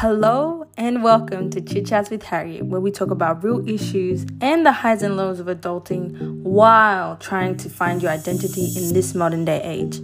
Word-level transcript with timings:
Hello 0.00 0.64
and 0.76 1.02
welcome 1.02 1.50
to 1.50 1.60
Chit 1.60 1.86
Chats 1.86 2.08
with 2.08 2.22
Harriet, 2.22 2.64
where 2.66 2.80
we 2.80 2.92
talk 2.92 3.10
about 3.10 3.42
real 3.42 3.68
issues 3.68 4.24
and 4.40 4.64
the 4.64 4.70
highs 4.70 5.02
and 5.02 5.16
lows 5.16 5.40
of 5.40 5.48
adulting 5.48 6.40
while 6.42 7.16
trying 7.16 7.56
to 7.56 7.68
find 7.68 8.00
your 8.00 8.12
identity 8.12 8.66
in 8.76 8.94
this 8.94 9.12
modern 9.16 9.44
day 9.44 9.60
age. 9.60 10.00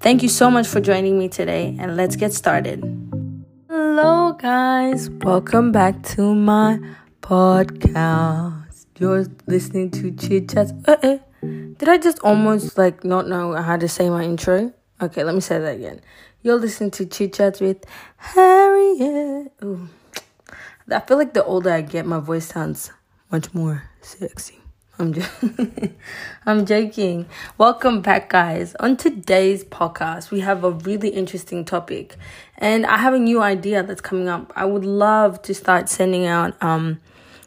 Thank 0.00 0.22
you 0.22 0.28
so 0.28 0.50
much 0.50 0.66
for 0.66 0.78
joining 0.78 1.18
me 1.18 1.30
today, 1.30 1.74
and 1.80 1.96
let's 1.96 2.16
get 2.16 2.34
started. 2.34 2.84
Hello, 3.70 4.34
guys, 4.34 5.08
welcome 5.08 5.72
back 5.72 6.02
to 6.02 6.34
my 6.34 6.78
podcast. 7.22 8.84
You're 8.98 9.24
listening 9.46 9.90
to 9.92 10.10
Chit 10.10 10.50
Chats. 10.50 10.74
Uh-uh. 10.86 11.16
Did 11.40 11.88
I 11.88 11.96
just 11.96 12.18
almost 12.18 12.76
like 12.76 13.04
not 13.04 13.26
know 13.26 13.54
how 13.54 13.78
to 13.78 13.88
say 13.88 14.10
my 14.10 14.22
intro? 14.22 14.74
Okay, 15.00 15.24
let 15.24 15.34
me 15.34 15.40
say 15.40 15.58
that 15.58 15.76
again. 15.76 16.02
You're 16.42 16.58
listening 16.58 16.90
to 16.92 17.04
Chit 17.04 17.34
Chats 17.34 17.60
with 17.60 17.84
Harriet. 18.16 19.52
Ooh. 19.62 19.90
I 20.90 21.00
feel 21.00 21.18
like 21.18 21.34
the 21.34 21.44
older 21.44 21.70
I 21.70 21.82
get, 21.82 22.06
my 22.06 22.18
voice 22.18 22.46
sounds 22.46 22.90
much 23.30 23.52
more 23.52 23.90
sexy. 24.00 24.58
I'm 24.98 25.12
just, 25.12 25.30
I'm 26.46 26.64
joking. 26.64 27.26
Welcome 27.58 28.00
back, 28.00 28.30
guys. 28.30 28.74
On 28.76 28.96
today's 28.96 29.64
podcast, 29.64 30.30
we 30.30 30.40
have 30.40 30.64
a 30.64 30.70
really 30.70 31.10
interesting 31.10 31.62
topic, 31.62 32.16
and 32.56 32.86
I 32.86 32.96
have 32.96 33.12
a 33.12 33.18
new 33.18 33.42
idea 33.42 33.82
that's 33.82 34.00
coming 34.00 34.28
up. 34.28 34.50
I 34.56 34.64
would 34.64 34.86
love 34.86 35.42
to 35.42 35.52
start 35.52 35.90
sending 35.90 36.24
out, 36.24 36.56
um, 36.62 37.02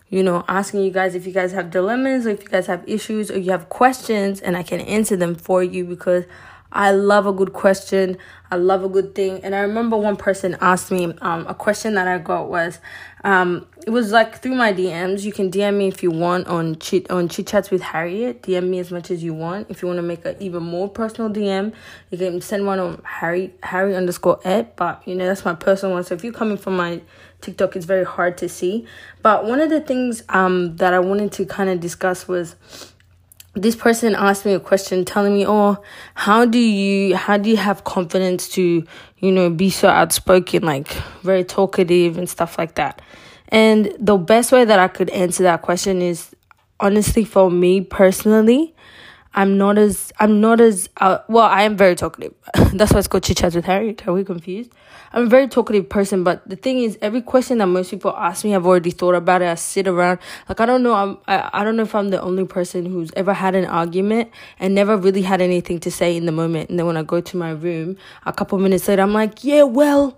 you 0.09 0.21
know, 0.21 0.45
asking 0.47 0.81
you 0.81 0.91
guys 0.91 1.15
if 1.15 1.25
you 1.25 1.33
guys 1.33 1.51
have 1.53 1.71
dilemmas, 1.71 2.27
or 2.27 2.29
if 2.29 2.43
you 2.43 2.49
guys 2.49 2.67
have 2.67 2.87
issues, 2.87 3.31
or 3.31 3.39
you 3.39 3.49
have 3.49 3.69
questions, 3.69 4.39
and 4.39 4.55
I 4.55 4.61
can 4.61 4.81
answer 4.81 5.15
them 5.15 5.33
for 5.33 5.63
you 5.63 5.83
because 5.83 6.25
I 6.73 6.91
love 6.91 7.27
a 7.27 7.31
good 7.31 7.53
question. 7.53 8.17
I 8.49 8.55
love 8.55 8.83
a 8.83 8.89
good 8.89 9.13
thing. 9.15 9.39
And 9.43 9.53
I 9.55 9.59
remember 9.59 9.95
one 9.95 10.15
person 10.15 10.57
asked 10.59 10.91
me 10.91 11.13
um, 11.21 11.45
a 11.47 11.53
question 11.53 11.93
that 11.93 12.07
I 12.07 12.17
got 12.17 12.49
was 12.49 12.79
um, 13.23 13.67
it 13.85 13.91
was 13.91 14.11
like 14.11 14.41
through 14.41 14.55
my 14.55 14.73
DMs. 14.73 15.23
You 15.23 15.31
can 15.31 15.51
DM 15.51 15.77
me 15.77 15.87
if 15.87 16.01
you 16.01 16.09
want 16.09 16.47
on 16.47 16.77
chit 16.79 17.09
on 17.11 17.29
chit 17.29 17.47
chats 17.47 17.69
with 17.69 17.81
Harriet. 17.81 18.41
DM 18.41 18.69
me 18.69 18.79
as 18.79 18.91
much 18.91 19.11
as 19.11 19.23
you 19.23 19.33
want. 19.33 19.69
If 19.69 19.81
you 19.81 19.87
want 19.87 19.97
to 19.97 20.03
make 20.03 20.25
an 20.25 20.35
even 20.39 20.63
more 20.63 20.89
personal 20.89 21.29
DM, 21.29 21.73
you 22.09 22.17
can 22.17 22.41
send 22.41 22.65
one 22.65 22.79
on 22.79 23.01
Harry 23.05 23.53
Harry 23.63 23.95
underscore 23.95 24.39
Ed. 24.43 24.75
But 24.75 25.01
you 25.07 25.15
know 25.15 25.25
that's 25.25 25.45
my 25.45 25.55
personal 25.55 25.93
one. 25.93 26.03
So 26.03 26.15
if 26.15 26.23
you're 26.23 26.33
coming 26.33 26.57
from 26.57 26.75
my 26.75 27.01
TikTok, 27.41 27.75
it's 27.75 27.85
very 27.85 28.05
hard 28.05 28.37
to 28.39 28.49
see. 28.49 28.87
But 29.21 29.45
one 29.45 29.59
of 29.59 29.69
the 29.69 29.81
things 29.81 30.23
um 30.29 30.77
that 30.77 30.93
I 30.93 30.99
wanted 30.99 31.31
to 31.33 31.45
kind 31.45 31.69
of 31.69 31.79
discuss 31.79 32.27
was 32.27 32.55
this 33.55 33.75
person 33.75 34.15
asked 34.15 34.45
me 34.45 34.53
a 34.53 34.59
question 34.59 35.05
telling 35.05 35.33
me 35.33 35.45
oh 35.47 35.77
how 36.15 36.45
do 36.45 36.57
you 36.57 37.15
how 37.15 37.37
do 37.37 37.49
you 37.49 37.57
have 37.57 37.83
confidence 37.83 38.49
to 38.49 38.83
you 39.17 39.31
know 39.31 39.49
be 39.49 39.69
so 39.69 39.87
outspoken 39.87 40.63
like 40.63 40.87
very 41.21 41.43
talkative 41.43 42.17
and 42.17 42.29
stuff 42.29 42.57
like 42.57 42.75
that? 42.75 43.01
And 43.49 43.93
the 43.99 44.17
best 44.17 44.51
way 44.51 44.65
that 44.65 44.79
i 44.79 44.87
could 44.87 45.09
answer 45.11 45.43
that 45.43 45.61
question 45.61 46.01
is 46.01 46.35
honestly 46.79 47.23
for 47.23 47.51
me 47.51 47.81
personally 47.81 48.73
i'm 49.35 49.57
not 49.57 49.77
as 49.77 50.11
i'm 50.19 50.41
not 50.41 50.59
as 50.59 50.89
uh, 50.97 51.19
well 51.27 51.45
i 51.45 51.61
am 51.63 51.77
very 51.77 51.95
talkative. 51.95 52.33
That's 52.73 52.91
why 52.91 52.99
it's 52.99 53.07
called 53.07 53.23
chit 53.23 53.37
chats 53.37 53.55
with 53.55 53.65
harry 53.65 53.95
are 54.07 54.13
we 54.13 54.23
confused 54.23 54.71
I'm 55.13 55.23
a 55.23 55.27
very 55.27 55.47
talkative 55.47 55.89
person, 55.89 56.23
but 56.23 56.47
the 56.49 56.55
thing 56.55 56.79
is, 56.79 56.97
every 56.99 57.21
question 57.21 57.59
that 57.59 57.67
most 57.67 57.91
people 57.91 58.15
ask 58.17 58.43
me, 58.43 58.55
I've 58.55 58.65
already 58.65 58.89
thought 58.89 59.13
about 59.13 59.43
it. 59.43 59.47
I 59.47 59.53
sit 59.53 59.87
around, 59.87 60.17
like 60.49 60.59
I 60.59 60.65
don't 60.65 60.81
know, 60.81 60.95
I'm, 60.95 61.19
I, 61.27 61.49
I 61.53 61.63
don't 61.63 61.75
know 61.75 61.83
if 61.83 61.93
I'm 61.93 62.09
the 62.09 62.19
only 62.19 62.45
person 62.45 62.87
who's 62.87 63.11
ever 63.15 63.31
had 63.31 63.53
an 63.53 63.65
argument 63.65 64.31
and 64.59 64.73
never 64.73 64.97
really 64.97 65.21
had 65.21 65.39
anything 65.39 65.79
to 65.81 65.91
say 65.91 66.17
in 66.17 66.25
the 66.25 66.31
moment. 66.31 66.71
And 66.71 66.79
then 66.79 66.87
when 66.87 66.97
I 66.97 67.03
go 67.03 67.21
to 67.21 67.37
my 67.37 67.51
room, 67.51 67.95
a 68.25 68.33
couple 68.33 68.57
minutes 68.57 68.87
later, 68.87 69.03
I'm 69.03 69.13
like, 69.13 69.43
yeah, 69.43 69.61
well, 69.61 70.17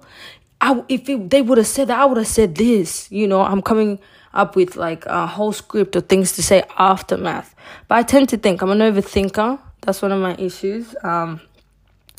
I 0.62 0.82
if 0.88 1.10
it, 1.10 1.30
they 1.30 1.42
would 1.42 1.58
have 1.58 1.68
said 1.68 1.90
that, 1.90 2.00
I 2.00 2.06
would 2.06 2.18
have 2.18 2.28
said 2.28 2.56
this. 2.56 3.12
You 3.12 3.28
know, 3.28 3.42
I'm 3.42 3.62
coming 3.62 4.00
up 4.34 4.56
with 4.56 4.78
like 4.78 5.06
a 5.08 5.28
whole 5.28 5.52
script 5.52 5.98
of 5.98 6.08
things 6.08 6.32
to 6.34 6.44
say 6.44 6.64
aftermath. 6.78 7.54
But 7.90 7.96
I 7.98 8.04
tend 8.04 8.30
to 8.30 8.38
think 8.38 8.62
I'm 8.62 8.72
an 8.72 8.80
overthinker. 8.80 9.60
That's 9.82 10.02
one 10.02 10.14
of 10.14 10.22
my 10.22 10.36
issues. 10.36 10.96
Um 11.04 11.42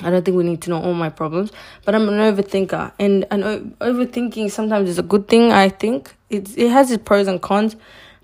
I 0.02 0.10
don't 0.10 0.24
think 0.24 0.36
we 0.36 0.44
need 0.44 0.60
to 0.62 0.70
know 0.70 0.82
all 0.82 0.92
my 0.92 1.08
problems, 1.08 1.52
but 1.84 1.94
I'm 1.94 2.08
an 2.08 2.16
overthinker, 2.16 2.92
and 2.98 3.26
and 3.30 3.76
overthinking 3.80 4.50
sometimes 4.50 4.90
is 4.90 4.98
a 4.98 5.02
good 5.02 5.26
thing. 5.26 5.52
I 5.52 5.70
think 5.70 6.14
it 6.28 6.56
it 6.58 6.70
has 6.70 6.90
its 6.90 7.02
pros 7.02 7.26
and 7.28 7.40
cons. 7.40 7.76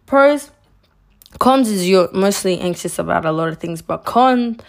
Pros, 0.04 0.50
cons 1.38 1.70
is 1.70 1.88
you're 1.88 2.12
mostly 2.12 2.60
anxious 2.60 2.98
about 2.98 3.24
a 3.24 3.32
lot 3.32 3.48
of 3.48 3.58
things, 3.58 3.80
but 3.80 4.04
con, 4.04 4.60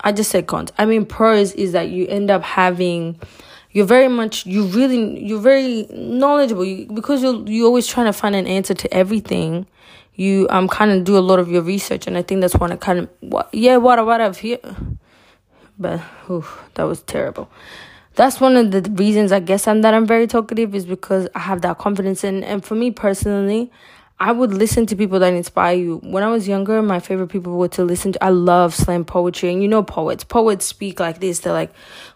I 0.00 0.12
just 0.12 0.30
said 0.30 0.46
cons. 0.46 0.72
I 0.76 0.84
mean 0.84 1.06
pros 1.06 1.52
is 1.52 1.72
that 1.72 1.88
you 1.88 2.06
end 2.08 2.30
up 2.30 2.42
having, 2.42 3.18
you're 3.70 3.86
very 3.86 4.08
much 4.08 4.44
you 4.44 4.64
really 4.64 5.24
you're 5.24 5.40
very 5.40 5.86
knowledgeable 5.90 6.66
you, 6.66 6.86
because 6.92 7.22
you're 7.22 7.48
you're 7.48 7.66
always 7.66 7.86
trying 7.86 8.06
to 8.06 8.12
find 8.12 8.34
an 8.34 8.46
answer 8.46 8.74
to 8.74 8.92
everything. 8.92 9.66
You 10.16 10.46
um 10.50 10.68
kind 10.68 10.90
of 10.90 11.04
do 11.04 11.16
a 11.16 11.24
lot 11.24 11.38
of 11.38 11.48
your 11.48 11.62
research, 11.62 12.06
and 12.06 12.18
I 12.18 12.22
think 12.22 12.42
that's 12.42 12.56
one 12.56 12.72
of 12.72 12.80
kind 12.80 12.98
of 12.98 13.08
what 13.20 13.48
yeah 13.54 13.78
what 13.78 14.04
what 14.04 14.20
I've 14.20 14.36
here 14.36 14.58
but 15.82 16.00
oof, 16.30 16.62
that 16.74 16.84
was 16.84 17.02
terrible. 17.02 17.50
That's 18.14 18.40
one 18.40 18.56
of 18.56 18.70
the 18.70 18.82
reasons 18.92 19.32
I 19.32 19.40
guess 19.40 19.66
I'm 19.66 19.82
that 19.82 19.94
I'm 19.94 20.06
very 20.06 20.26
talkative 20.26 20.74
is 20.74 20.86
because 20.86 21.28
I 21.34 21.40
have 21.40 21.62
that 21.62 21.78
confidence 21.78 22.24
and 22.24 22.44
and 22.44 22.64
for 22.64 22.74
me 22.74 22.90
personally, 22.90 23.70
I 24.22 24.30
would 24.30 24.54
listen 24.54 24.86
to 24.86 24.94
people 24.94 25.18
that 25.18 25.32
inspire 25.32 25.76
you. 25.76 25.96
When 26.04 26.22
I 26.22 26.28
was 26.28 26.46
younger, 26.46 26.80
my 26.80 27.00
favorite 27.00 27.26
people 27.26 27.58
were 27.58 27.66
to 27.66 27.82
listen 27.82 28.12
to. 28.12 28.22
I 28.22 28.28
love 28.28 28.72
slam 28.72 29.04
poetry, 29.04 29.52
and 29.52 29.60
you 29.60 29.66
know 29.66 29.82
poets. 29.82 30.22
Poets 30.22 30.64
speak 30.64 31.00
like 31.00 31.18
this. 31.18 31.40
They're 31.40 31.52
like, 31.52 31.72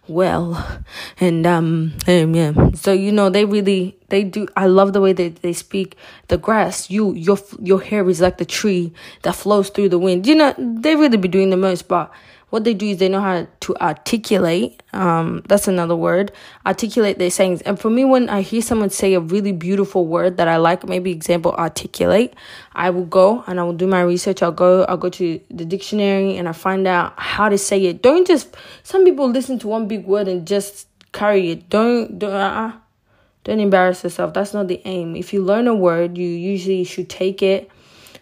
well, 0.07 0.85
and 1.19 1.45
um, 1.45 1.95
and 2.07 2.37
yeah. 2.37 2.53
So 2.75 2.93
you 2.93 3.11
know 3.11 3.29
they 3.29 3.45
really 3.45 3.99
they 4.09 4.23
do. 4.23 4.47
I 4.57 4.67
love 4.67 4.93
the 4.93 5.01
way 5.01 5.15
they 5.15 5.31
they 5.31 5.53
speak. 5.53 5.97
The 6.29 6.39
grass, 6.39 6.91
you 6.91 7.13
your 7.15 7.39
your 7.61 7.83
hair 7.83 8.09
is 8.09 8.21
like 8.21 8.39
the 8.39 8.45
tree 8.45 8.93
that 9.23 9.35
flows 9.35 9.71
through 9.71 9.89
the 9.89 9.99
wind. 9.99 10.29
You 10.29 10.37
know 10.37 10.55
they 10.57 10.95
really 10.95 11.17
be 11.17 11.27
doing 11.27 11.51
the 11.51 11.57
most, 11.57 11.89
but 11.89 12.13
what 12.51 12.65
they 12.65 12.75
do 12.75 12.87
is 12.87 12.99
they 12.99 13.09
know 13.09 13.21
how 13.21 13.47
to 13.61 13.77
articulate 13.77 14.83
um 14.93 15.43
that's 15.49 15.67
another 15.67 15.97
word 15.97 16.33
articulate 16.65 17.19
their 17.19 17.31
sayings. 17.31 17.61
And 17.63 17.79
for 17.79 17.91
me 17.91 18.05
when 18.05 18.29
i 18.29 18.41
hear 18.41 18.63
someone 18.63 18.91
say 18.91 19.15
a 19.15 19.21
really 19.21 19.53
beautiful 19.53 20.07
word 20.07 20.37
that 20.37 20.49
i 20.49 20.57
like 20.57 20.87
maybe 20.87 21.11
example 21.11 21.53
articulate 21.53 22.35
i 22.75 22.91
will 22.91 23.05
go 23.05 23.43
and 23.47 23.59
i 23.59 23.65
will 23.65 23.73
do 23.73 23.87
my 23.87 24.01
research. 24.01 24.43
I'll 24.43 24.53
go 24.53 24.85
i'll 24.85 24.97
go 24.97 25.11
to 25.11 25.41
the 25.51 25.65
dictionary 25.65 26.37
and 26.37 26.49
i 26.49 26.53
find 26.53 26.87
out 26.87 27.15
how 27.19 27.49
to 27.49 27.59
say 27.59 27.85
it. 27.87 28.03
Don't 28.03 28.27
just 28.27 28.57
some 28.83 29.05
people 29.05 29.29
listen 29.29 29.59
to 29.61 29.69
one 29.69 29.89
big 29.89 30.07
word 30.07 30.29
and 30.29 30.47
just 30.47 30.89
carry 31.13 31.51
it. 31.51 31.69
Don't 31.69 32.19
don't 32.19 32.33
uh, 32.33 32.73
don't 33.45 33.61
embarrass 33.61 34.03
yourself. 34.03 34.35
That's 34.35 34.53
not 34.55 34.67
the 34.67 34.81
aim. 34.85 35.15
If 35.15 35.33
you 35.33 35.43
learn 35.43 35.67
a 35.67 35.75
word 35.75 36.17
you 36.17 36.29
usually 36.29 36.85
should 36.85 37.09
take 37.09 37.43
it 37.43 37.71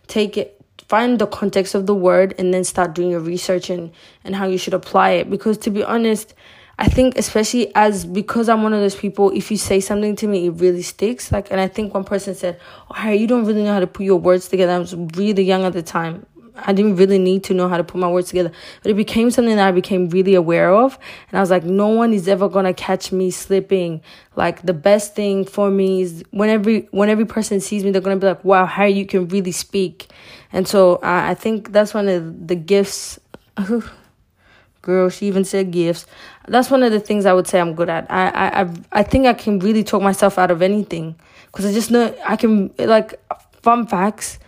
take 0.07 0.37
it 0.37 0.61
find 0.89 1.19
the 1.19 1.27
context 1.27 1.75
of 1.75 1.87
the 1.87 1.95
word 1.95 2.35
and 2.39 2.53
then 2.53 2.65
start 2.65 2.95
doing 2.95 3.11
your 3.11 3.21
research 3.21 3.71
and, 3.71 3.93
and 4.25 4.37
how 4.37 4.47
you 4.47 4.59
should 4.59 4.75
apply 4.75 5.11
it. 5.11 5.31
Because 5.31 5.59
to 5.59 5.71
be 5.71 5.83
honest, 5.83 6.35
I 6.79 6.89
think 6.89 7.17
especially 7.17 7.73
as 7.75 8.05
because 8.05 8.49
I'm 8.49 8.63
one 8.63 8.73
of 8.73 8.81
those 8.81 8.97
people, 8.97 9.31
if 9.31 9.51
you 9.51 9.57
say 9.57 9.81
something 9.81 10.17
to 10.17 10.27
me, 10.27 10.47
it 10.47 10.51
really 10.51 10.83
sticks. 10.83 11.31
Like, 11.31 11.51
and 11.51 11.61
I 11.61 11.69
think 11.69 11.95
one 11.95 12.05
person 12.05 12.35
said, 12.35 12.61
"Oh, 12.91 13.11
you 13.11 13.27
don't 13.29 13.45
really 13.45 13.63
know 13.63 13.73
how 13.73 13.81
to 13.81 13.87
put 13.87 14.05
your 14.05 14.19
words 14.19 14.49
together." 14.49 14.73
I 14.73 14.79
was 14.79 14.95
really 14.95 15.45
young 15.45 15.65
at 15.65 15.73
the 15.73 15.83
time. 15.83 16.27
I 16.57 16.73
didn't 16.73 16.97
really 16.97 17.19
need 17.19 17.43
to 17.45 17.55
know 17.55 17.69
how 17.69 17.77
to 17.77 17.85
put 17.85 17.99
my 17.99 18.09
words 18.09 18.29
together, 18.29 18.53
but 18.83 18.91
it 18.91 18.95
became 18.95 19.31
something 19.31 19.57
that 19.57 19.67
I 19.67 19.73
became 19.73 20.09
really 20.11 20.35
aware 20.35 20.73
of. 20.73 20.97
And 21.31 21.39
I 21.39 21.41
was 21.41 21.51
like, 21.51 21.65
no 21.65 21.89
one 21.89 22.13
is 22.13 22.29
ever 22.29 22.49
gonna 22.49 22.73
catch 22.73 23.11
me 23.11 23.33
slipping. 23.33 24.03
Like 24.37 24.63
the 24.63 24.73
best 24.73 25.17
thing 25.17 25.45
for 25.45 25.71
me 25.71 26.03
is 26.03 26.23
when 26.31 26.51
every 26.51 26.89
when 26.93 27.09
every 27.09 27.25
person 27.25 27.61
sees 27.61 27.83
me, 27.85 27.91
they're 27.91 28.01
gonna 28.01 28.17
be 28.17 28.29
like, 28.29 28.45
wow, 28.45 28.67
Harry, 28.67 28.93
you 28.93 29.07
can 29.07 29.27
really 29.29 29.53
speak. 29.53 30.09
And 30.55 30.69
so 30.69 31.01
I, 31.03 31.31
I 31.31 31.35
think 31.35 31.73
that's 31.73 31.93
one 31.93 32.09
of 32.09 32.47
the 32.47 32.55
gifts. 32.55 33.19
Girl, 34.83 35.09
she 35.09 35.27
even 35.27 35.45
said 35.45 35.73
gifts. 35.73 36.07
That's 36.47 36.71
one 36.71 36.85
of 36.85 36.93
the 36.93 37.01
things 37.01 37.27
I 37.27 37.33
would 37.33 37.49
say 37.49 37.59
I'm 37.59 37.75
good 37.75 37.89
at. 37.89 38.09
I 38.09 38.29
I 38.29 38.63
I, 38.63 38.71
I 38.93 39.03
think 39.03 39.27
I 39.27 39.33
can 39.33 39.59
really 39.59 39.83
talk 39.83 40.01
myself 40.01 40.39
out 40.39 40.53
of 40.53 40.63
anything 40.63 41.17
because 41.47 41.67
I 41.67 41.73
just 41.73 41.91
know 41.91 42.15
I 42.25 42.37
can 42.37 42.73
like 42.79 43.19
fun 43.63 43.87
facts. 43.87 44.39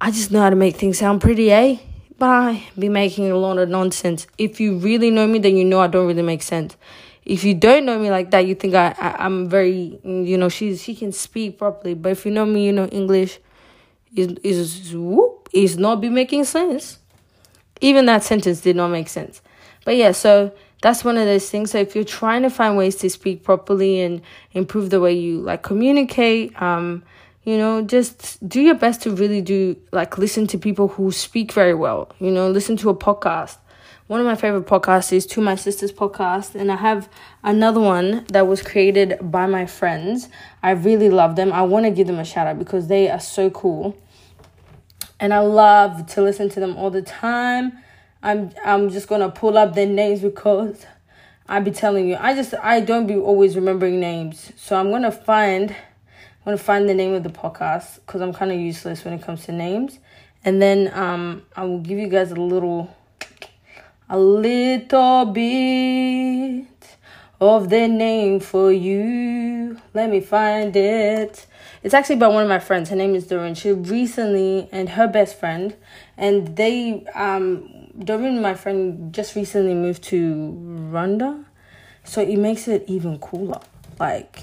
I 0.00 0.10
just 0.10 0.32
know 0.32 0.40
how 0.40 0.50
to 0.50 0.56
make 0.56 0.76
things 0.76 0.98
sound 0.98 1.20
pretty, 1.20 1.52
eh? 1.52 1.76
But 2.18 2.30
I 2.30 2.64
be 2.76 2.88
making 2.88 3.30
a 3.30 3.36
lot 3.36 3.58
of 3.58 3.68
nonsense. 3.68 4.26
If 4.38 4.58
you 4.58 4.76
really 4.78 5.10
know 5.10 5.28
me, 5.28 5.38
then 5.38 5.56
you 5.56 5.64
know 5.64 5.80
I 5.80 5.86
don't 5.86 6.08
really 6.08 6.22
make 6.22 6.42
sense. 6.42 6.76
If 7.24 7.44
you 7.44 7.54
don't 7.54 7.84
know 7.84 7.96
me 7.96 8.10
like 8.10 8.32
that, 8.32 8.46
you 8.46 8.56
think 8.56 8.74
I, 8.74 8.96
I 8.98 9.24
I'm 9.24 9.48
very 9.48 10.00
you 10.02 10.36
know 10.36 10.48
she's 10.48 10.82
she 10.82 10.96
can 10.96 11.12
speak 11.12 11.58
properly. 11.58 11.94
But 11.94 12.12
if 12.12 12.26
you 12.26 12.32
know 12.32 12.46
me, 12.46 12.66
you 12.66 12.72
know 12.72 12.86
English 12.86 13.38
is 14.14 14.38
is 14.42 14.94
whoop 14.94 15.48
is 15.52 15.78
not 15.78 16.00
be 16.00 16.08
making 16.08 16.44
sense. 16.44 16.98
Even 17.80 18.06
that 18.06 18.22
sentence 18.22 18.60
did 18.60 18.76
not 18.76 18.88
make 18.88 19.08
sense. 19.08 19.42
But 19.84 19.96
yeah, 19.96 20.12
so 20.12 20.52
that's 20.82 21.04
one 21.04 21.16
of 21.16 21.26
those 21.26 21.48
things. 21.48 21.70
So 21.70 21.78
if 21.78 21.94
you're 21.94 22.04
trying 22.04 22.42
to 22.42 22.50
find 22.50 22.76
ways 22.76 22.96
to 22.96 23.10
speak 23.10 23.44
properly 23.44 24.00
and 24.00 24.22
improve 24.52 24.90
the 24.90 25.00
way 25.00 25.12
you 25.12 25.40
like 25.40 25.62
communicate, 25.62 26.60
um, 26.60 27.02
you 27.44 27.56
know, 27.56 27.82
just 27.82 28.46
do 28.48 28.60
your 28.60 28.74
best 28.74 29.02
to 29.02 29.10
really 29.10 29.40
do 29.40 29.76
like 29.90 30.18
listen 30.18 30.46
to 30.48 30.58
people 30.58 30.88
who 30.88 31.10
speak 31.10 31.52
very 31.52 31.74
well. 31.74 32.10
You 32.20 32.30
know, 32.30 32.50
listen 32.50 32.76
to 32.78 32.90
a 32.90 32.94
podcast 32.96 33.56
one 34.12 34.20
of 34.20 34.26
my 34.26 34.34
favorite 34.34 34.66
podcasts 34.66 35.10
is 35.10 35.24
To 35.24 35.40
My 35.40 35.54
Sister's 35.54 35.90
podcast, 35.90 36.54
and 36.54 36.70
I 36.70 36.76
have 36.76 37.08
another 37.42 37.80
one 37.80 38.26
that 38.28 38.46
was 38.46 38.60
created 38.60 39.16
by 39.22 39.46
my 39.46 39.64
friends. 39.64 40.28
I 40.62 40.72
really 40.72 41.08
love 41.08 41.34
them. 41.34 41.50
I 41.50 41.62
want 41.62 41.86
to 41.86 41.90
give 41.90 42.08
them 42.08 42.18
a 42.18 42.24
shout 42.26 42.46
out 42.46 42.58
because 42.58 42.88
they 42.88 43.08
are 43.08 43.18
so 43.18 43.48
cool. 43.48 43.96
And 45.18 45.32
I 45.32 45.38
love 45.38 46.08
to 46.08 46.20
listen 46.20 46.50
to 46.50 46.60
them 46.60 46.76
all 46.76 46.90
the 46.90 47.00
time. 47.00 47.78
I'm 48.22 48.50
I'm 48.62 48.90
just 48.90 49.08
gonna 49.08 49.30
pull 49.30 49.56
up 49.56 49.74
their 49.74 49.86
names 49.86 50.20
because 50.20 50.84
I 51.48 51.60
be 51.60 51.70
telling 51.70 52.06
you, 52.06 52.18
I 52.20 52.34
just 52.34 52.52
I 52.52 52.80
don't 52.80 53.06
be 53.06 53.16
always 53.16 53.56
remembering 53.56 53.98
names. 53.98 54.52
So 54.58 54.76
I'm 54.76 54.90
gonna 54.90 55.10
find 55.10 55.70
I'm 55.70 56.44
gonna 56.44 56.58
find 56.58 56.86
the 56.86 56.92
name 56.92 57.14
of 57.14 57.22
the 57.22 57.30
podcast 57.30 58.00
because 58.04 58.20
I'm 58.20 58.34
kind 58.34 58.52
of 58.52 58.60
useless 58.60 59.06
when 59.06 59.14
it 59.14 59.22
comes 59.22 59.46
to 59.46 59.52
names. 59.52 59.98
And 60.44 60.60
then 60.60 60.90
um 60.92 61.44
I 61.56 61.64
will 61.64 61.80
give 61.80 61.98
you 61.98 62.08
guys 62.08 62.30
a 62.30 62.34
little 62.34 62.94
a 64.12 64.18
little 64.18 65.24
bit 65.24 66.66
of 67.40 67.70
their 67.70 67.88
name 67.88 68.40
for 68.40 68.70
you. 68.70 69.80
Let 69.94 70.10
me 70.10 70.20
find 70.20 70.76
it. 70.76 71.46
It's 71.82 71.94
actually 71.94 72.16
by 72.16 72.28
one 72.28 72.42
of 72.42 72.48
my 72.50 72.58
friends. 72.58 72.90
Her 72.90 72.96
name 72.96 73.14
is 73.14 73.26
Doreen. 73.26 73.54
She 73.54 73.72
recently 73.72 74.68
and 74.70 74.90
her 74.90 75.08
best 75.08 75.40
friend, 75.40 75.74
and 76.18 76.54
they 76.56 77.06
um 77.14 77.88
Doreen, 77.98 78.42
my 78.42 78.52
friend, 78.52 79.14
just 79.14 79.34
recently 79.34 79.72
moved 79.72 80.02
to 80.04 80.52
Rwanda, 80.92 81.46
so 82.04 82.20
it 82.20 82.36
makes 82.36 82.68
it 82.68 82.84
even 82.86 83.18
cooler. 83.18 83.60
Like, 83.98 84.40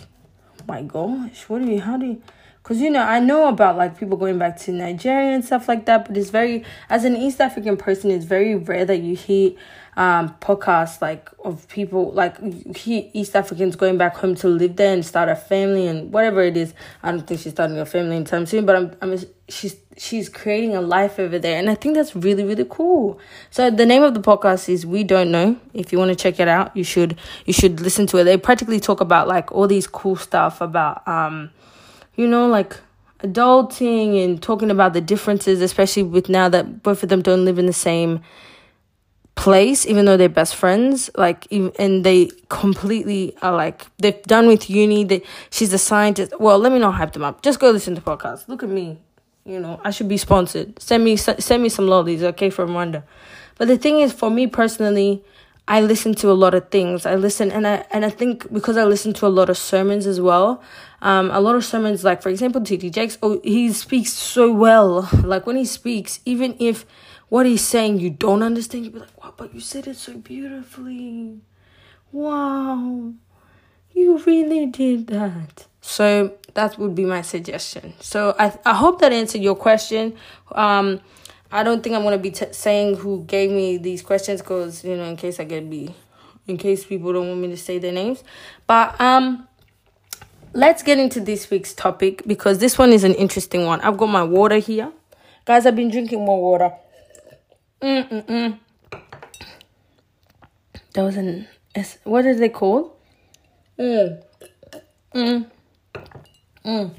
my 0.67 0.81
gosh, 0.81 1.47
what 1.47 1.59
do 1.59 1.71
you? 1.71 1.79
How 1.79 1.97
do 1.97 2.07
you? 2.07 2.21
Because, 2.69 2.83
you 2.83 2.91
know, 2.91 3.01
I 3.01 3.19
know 3.19 3.47
about 3.47 3.77
like 3.77 3.97
people 3.97 4.15
going 4.15 4.37
back 4.37 4.55
to 4.59 4.71
Nigeria 4.71 5.33
and 5.33 5.43
stuff 5.43 5.67
like 5.67 5.87
that, 5.87 6.05
but 6.05 6.15
it's 6.15 6.29
very, 6.29 6.63
as 6.87 7.03
an 7.03 7.15
East 7.17 7.41
African 7.41 7.77
person, 7.77 8.11
it's 8.11 8.25
very 8.25 8.53
rare 8.53 8.85
that 8.85 8.99
you 8.99 9.15
hear 9.15 9.53
um, 9.97 10.35
podcasts 10.39 11.01
like 11.01 11.31
of 11.43 11.67
people 11.67 12.11
like 12.11 12.37
he 12.77 13.09
East 13.13 13.35
Africans 13.35 13.75
going 13.75 13.97
back 13.97 14.15
home 14.15 14.35
to 14.35 14.47
live 14.47 14.75
there 14.75 14.93
and 14.93 15.03
start 15.03 15.29
a 15.29 15.35
family 15.35 15.87
and 15.87 16.13
whatever 16.13 16.41
it 16.41 16.55
is. 16.55 16.75
I 17.01 17.09
don't 17.11 17.25
think 17.25 17.39
she's 17.39 17.53
starting 17.53 17.79
a 17.79 17.87
family 17.87 18.17
anytime 18.17 18.45
soon, 18.45 18.67
but 18.67 18.75
I'm 18.75 18.95
I'm 19.01 19.17
she's 19.47 19.75
she's 19.97 20.29
creating 20.29 20.75
a 20.75 20.81
life 20.81 21.17
over 21.17 21.39
there, 21.39 21.57
and 21.57 21.71
I 21.71 21.75
think 21.75 21.95
that's 21.95 22.15
really 22.15 22.43
really 22.43 22.67
cool. 22.69 23.19
So 23.49 23.71
the 23.71 23.87
name 23.87 24.03
of 24.03 24.13
the 24.13 24.21
podcast 24.21 24.69
is 24.69 24.85
We 24.85 25.03
Don't 25.03 25.31
Know. 25.31 25.57
If 25.73 25.91
you 25.91 25.97
want 25.97 26.09
to 26.09 26.15
check 26.15 26.39
it 26.39 26.47
out, 26.47 26.77
you 26.77 26.83
should 26.83 27.17
you 27.47 27.53
should 27.53 27.81
listen 27.81 28.05
to 28.07 28.17
it. 28.17 28.25
They 28.25 28.37
practically 28.37 28.79
talk 28.79 29.01
about 29.01 29.27
like 29.27 29.51
all 29.51 29.67
these 29.67 29.87
cool 29.87 30.17
stuff 30.17 30.61
about 30.61 31.05
um 31.07 31.49
you 32.19 32.27
know, 32.27 32.47
like 32.47 32.75
adulting 33.19 34.21
and 34.21 34.43
talking 34.43 34.69
about 34.69 34.91
the 34.91 34.99
differences, 34.99 35.61
especially 35.61 36.03
with 36.03 36.27
now 36.27 36.49
that 36.49 36.83
both 36.83 37.01
of 37.01 37.07
them 37.07 37.21
don't 37.21 37.45
live 37.45 37.57
in 37.57 37.65
the 37.65 37.71
same 37.71 38.19
place, 39.35 39.87
even 39.87 40.03
though 40.03 40.17
they're 40.17 40.27
best 40.27 40.57
friends. 40.57 41.09
Like, 41.15 41.47
and 41.49 42.03
they 42.03 42.29
completely 42.49 43.37
are 43.41 43.55
like, 43.55 43.85
they're 43.99 44.19
done 44.27 44.47
with 44.47 44.69
uni. 44.69 45.05
They, 45.05 45.23
she's 45.49 45.71
a 45.71 45.77
scientist. 45.77 46.33
Well, 46.41 46.59
let 46.59 46.73
me 46.73 46.79
not 46.79 46.95
hype 46.95 47.13
them 47.13 47.23
up. 47.23 47.41
Just 47.41 47.61
go 47.61 47.71
listen 47.71 47.95
to 47.95 48.01
podcasts. 48.01 48.49
Look 48.49 48.63
at 48.63 48.69
me. 48.69 48.97
You 49.45 49.61
know, 49.61 49.79
I 49.85 49.91
should 49.91 50.09
be 50.09 50.17
sponsored. 50.17 50.77
Send 50.81 51.05
me, 51.05 51.15
send 51.15 51.63
me 51.63 51.69
some 51.69 51.87
lollies, 51.87 52.21
okay, 52.21 52.49
from 52.49 52.71
Rwanda. 52.71 53.03
But 53.57 53.69
the 53.69 53.77
thing 53.77 54.01
is, 54.01 54.11
for 54.11 54.29
me 54.29 54.45
personally, 54.45 55.23
I 55.69 55.81
listen 55.81 56.15
to 56.15 56.31
a 56.31 56.33
lot 56.33 56.55
of 56.55 56.69
things. 56.69 57.05
I 57.05 57.13
listen 57.13 57.51
and 57.51 57.67
I 57.67 57.85
and 57.91 58.03
I 58.03 58.09
think 58.09 58.51
because 58.51 58.75
I 58.75 58.85
listen 58.85 59.13
to 59.13 59.27
a 59.27 59.29
lot 59.29 59.51
of 59.51 59.57
sermons 59.57 60.07
as 60.07 60.19
well. 60.19 60.63
Um, 61.03 61.29
a 61.29 61.39
lot 61.39 61.55
of 61.55 61.63
sermons, 61.63 62.03
like 62.03 62.23
for 62.23 62.29
example, 62.29 62.59
TD 62.59 62.91
Jakes, 62.91 63.19
oh, 63.21 63.39
he 63.43 63.71
speaks 63.71 64.11
so 64.11 64.51
well. 64.51 65.07
Like 65.23 65.45
when 65.45 65.55
he 65.55 65.65
speaks, 65.65 66.21
even 66.25 66.55
if 66.59 66.87
what 67.29 67.45
he's 67.45 67.63
saying 67.63 67.99
you 67.99 68.09
don't 68.09 68.41
understand, 68.41 68.85
you 68.85 68.91
be 68.91 68.99
like, 68.99 69.23
"Wow!" 69.23 69.35
But 69.37 69.53
you 69.53 69.61
said 69.61 69.85
it 69.85 69.97
so 69.97 70.17
beautifully. 70.17 71.37
Wow, 72.11 73.13
you 73.91 74.17
really 74.25 74.65
did 74.65 75.05
that. 75.07 75.67
So 75.81 76.33
that 76.55 76.79
would 76.79 76.95
be 76.95 77.05
my 77.05 77.21
suggestion. 77.21 77.93
So 77.99 78.35
I 78.39 78.57
I 78.65 78.73
hope 78.73 79.01
that 79.01 79.13
answered 79.13 79.41
your 79.41 79.55
question. 79.55 80.15
Um, 80.51 80.99
I 81.51 81.63
don't 81.63 81.81
think 81.81 81.95
I'm 81.95 82.03
gonna 82.03 82.17
be 82.17 82.31
t- 82.31 82.45
saying 82.51 82.97
who 82.97 83.23
gave 83.23 83.49
me 83.49 83.77
these 83.77 84.01
questions 84.01 84.41
because 84.41 84.83
you 84.83 84.95
know 84.95 85.05
in 85.05 85.15
case 85.15 85.39
I 85.39 85.45
get 85.45 85.69
be, 85.69 85.93
in 86.47 86.57
case 86.57 86.85
people 86.85 87.13
don't 87.13 87.27
want 87.27 87.41
me 87.41 87.47
to 87.47 87.57
say 87.57 87.79
their 87.79 87.91
names, 87.91 88.23
but 88.67 88.99
um, 89.01 89.47
let's 90.53 90.83
get 90.83 90.99
into 90.99 91.19
this 91.19 91.49
week's 91.49 91.73
topic 91.73 92.23
because 92.27 92.59
this 92.59 92.77
one 92.77 92.91
is 92.91 93.03
an 93.03 93.13
interesting 93.15 93.65
one. 93.65 93.81
I've 93.81 93.97
got 93.97 94.07
my 94.09 94.23
water 94.23 94.57
here, 94.57 94.91
guys. 95.45 95.65
I've 95.65 95.75
been 95.75 95.89
drinking 95.89 96.23
more 96.23 96.41
water. 96.41 96.71
Mm 97.81 98.09
mm 98.09 98.25
mm. 98.25 98.59
That 100.93 101.03
was 101.03 101.17
an 101.17 101.47
what 102.03 102.25
is 102.25 102.39
it 102.41 102.53
called? 102.53 102.91
Mm 103.79 104.23
mm 105.15 105.45
mm 106.65 106.91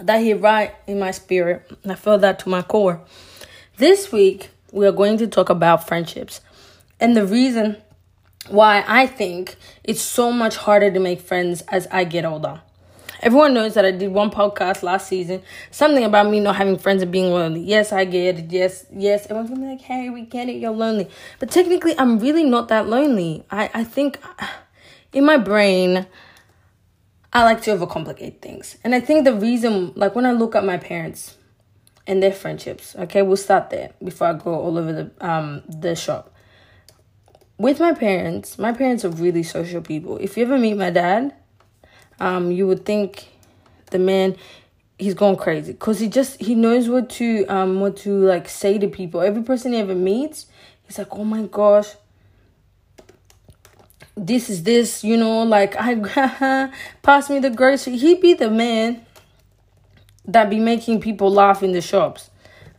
that 0.00 0.18
hit 0.18 0.40
right 0.40 0.74
in 0.86 0.98
my 0.98 1.10
spirit. 1.10 1.70
And 1.82 1.92
I 1.92 1.94
felt 1.94 2.20
that 2.22 2.38
to 2.40 2.48
my 2.48 2.62
core. 2.62 3.00
This 3.76 4.12
week, 4.12 4.50
we 4.72 4.86
are 4.86 4.92
going 4.92 5.18
to 5.18 5.26
talk 5.26 5.50
about 5.50 5.86
friendships. 5.86 6.40
And 7.00 7.16
the 7.16 7.26
reason 7.26 7.76
why 8.48 8.84
I 8.86 9.06
think 9.06 9.56
it's 9.84 10.00
so 10.00 10.32
much 10.32 10.56
harder 10.56 10.90
to 10.90 11.00
make 11.00 11.20
friends 11.20 11.62
as 11.68 11.86
I 11.90 12.04
get 12.04 12.24
older. 12.24 12.60
Everyone 13.20 13.52
knows 13.52 13.74
that 13.74 13.84
I 13.84 13.90
did 13.90 14.12
one 14.12 14.30
podcast 14.30 14.84
last 14.84 15.08
season, 15.08 15.42
something 15.72 16.04
about 16.04 16.30
me 16.30 16.38
not 16.38 16.54
having 16.54 16.78
friends 16.78 17.02
and 17.02 17.10
being 17.10 17.32
lonely. 17.32 17.60
Yes, 17.60 17.92
I 17.92 18.04
get 18.04 18.38
it. 18.38 18.52
Yes, 18.52 18.86
yes. 18.94 19.24
Everyone's 19.24 19.50
gonna 19.50 19.62
be 19.62 19.66
like, 19.66 19.80
hey, 19.80 20.08
we 20.08 20.22
get 20.22 20.48
it, 20.48 20.60
you're 20.60 20.70
lonely. 20.70 21.08
But 21.40 21.50
technically, 21.50 21.98
I'm 21.98 22.20
really 22.20 22.44
not 22.44 22.68
that 22.68 22.88
lonely. 22.88 23.44
I, 23.50 23.70
I 23.74 23.84
think 23.84 24.20
in 25.12 25.24
my 25.24 25.36
brain, 25.36 26.06
I 27.32 27.44
like 27.44 27.62
to 27.62 27.76
overcomplicate 27.76 28.40
things. 28.40 28.78
And 28.82 28.94
I 28.94 29.00
think 29.00 29.24
the 29.24 29.34
reason, 29.34 29.92
like 29.94 30.14
when 30.14 30.24
I 30.24 30.32
look 30.32 30.54
at 30.54 30.64
my 30.64 30.78
parents 30.78 31.36
and 32.06 32.22
their 32.22 32.32
friendships, 32.32 32.96
okay, 32.96 33.22
we'll 33.22 33.36
start 33.36 33.70
there 33.70 33.90
before 34.02 34.28
I 34.28 34.32
go 34.32 34.54
all 34.54 34.78
over 34.78 34.92
the 34.92 35.10
um 35.26 35.62
the 35.68 35.94
shop. 35.94 36.34
With 37.58 37.80
my 37.80 37.92
parents, 37.92 38.58
my 38.58 38.72
parents 38.72 39.04
are 39.04 39.10
really 39.10 39.42
social 39.42 39.82
people. 39.82 40.16
If 40.18 40.36
you 40.36 40.44
ever 40.44 40.58
meet 40.58 40.74
my 40.74 40.90
dad, 40.90 41.34
um, 42.20 42.50
you 42.52 42.66
would 42.66 42.84
think 42.84 43.28
the 43.90 43.98
man 43.98 44.36
he's 44.98 45.14
going 45.14 45.36
crazy 45.36 45.72
because 45.72 46.00
he 46.00 46.08
just 46.08 46.40
he 46.40 46.54
knows 46.54 46.88
what 46.88 47.08
to 47.08 47.44
um 47.46 47.80
what 47.80 47.96
to 47.98 48.10
like 48.10 48.48
say 48.48 48.78
to 48.78 48.88
people. 48.88 49.20
Every 49.20 49.42
person 49.42 49.72
he 49.72 49.78
ever 49.78 49.94
meets, 49.94 50.46
he's 50.86 50.98
like, 50.98 51.08
oh 51.12 51.24
my 51.24 51.42
gosh, 51.42 51.94
this 54.26 54.50
is 54.50 54.62
this, 54.62 55.04
you 55.04 55.16
know, 55.16 55.42
like 55.42 55.76
I 55.78 56.70
pass 57.02 57.30
me 57.30 57.38
the 57.38 57.50
grocery. 57.50 57.96
He 57.96 58.14
be 58.14 58.34
the 58.34 58.50
man 58.50 59.04
that 60.26 60.50
be 60.50 60.58
making 60.58 61.00
people 61.00 61.32
laugh 61.32 61.62
in 61.62 61.72
the 61.72 61.80
shops. 61.80 62.30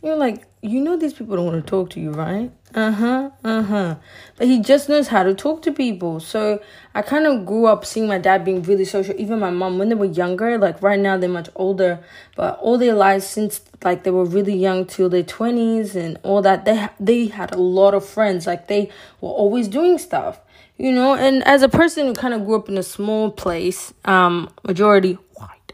You're 0.01 0.15
like, 0.15 0.45
you 0.61 0.81
know 0.81 0.97
these 0.97 1.13
people 1.13 1.35
don't 1.35 1.45
want 1.45 1.63
to 1.63 1.69
talk 1.69 1.89
to 1.91 1.99
you, 1.99 2.11
right? 2.11 2.51
Uh-huh, 2.75 3.31
uh-huh. 3.43 3.95
But 4.37 4.47
he 4.47 4.59
just 4.59 4.89
knows 4.89 5.07
how 5.07 5.23
to 5.23 5.33
talk 5.33 5.61
to 5.63 5.71
people. 5.71 6.19
So 6.19 6.61
I 6.93 7.01
kind 7.01 7.25
of 7.25 7.45
grew 7.45 7.65
up 7.65 7.83
seeing 7.83 8.07
my 8.07 8.17
dad 8.17 8.45
being 8.45 8.61
really 8.61 8.85
social. 8.85 9.15
Even 9.17 9.39
my 9.39 9.49
mom, 9.49 9.79
when 9.79 9.89
they 9.89 9.95
were 9.95 10.05
younger, 10.05 10.57
like 10.57 10.81
right 10.81 10.99
now 10.99 11.17
they're 11.17 11.29
much 11.29 11.49
older, 11.55 11.99
but 12.35 12.59
all 12.59 12.77
their 12.77 12.93
lives 12.93 13.25
since 13.25 13.61
like 13.83 14.03
they 14.03 14.11
were 14.11 14.25
really 14.25 14.55
young 14.55 14.85
till 14.85 15.09
their 15.09 15.23
20s 15.23 15.95
and 15.95 16.19
all 16.23 16.41
that, 16.41 16.65
they 16.65 16.87
they 16.99 17.27
had 17.27 17.53
a 17.53 17.57
lot 17.57 17.93
of 17.93 18.05
friends. 18.05 18.45
Like 18.45 18.67
they 18.67 18.89
were 19.21 19.29
always 19.29 19.67
doing 19.67 19.97
stuff 19.97 20.39
you 20.79 20.91
know 20.91 21.13
and 21.13 21.43
as 21.45 21.61
a 21.61 21.69
person 21.69 22.07
who 22.07 22.13
kind 22.13 22.33
of 22.33 22.45
grew 22.45 22.55
up 22.55 22.69
in 22.69 22.77
a 22.77 22.83
small 22.83 23.29
place 23.29 23.93
um 24.05 24.49
majority 24.65 25.13
white 25.35 25.73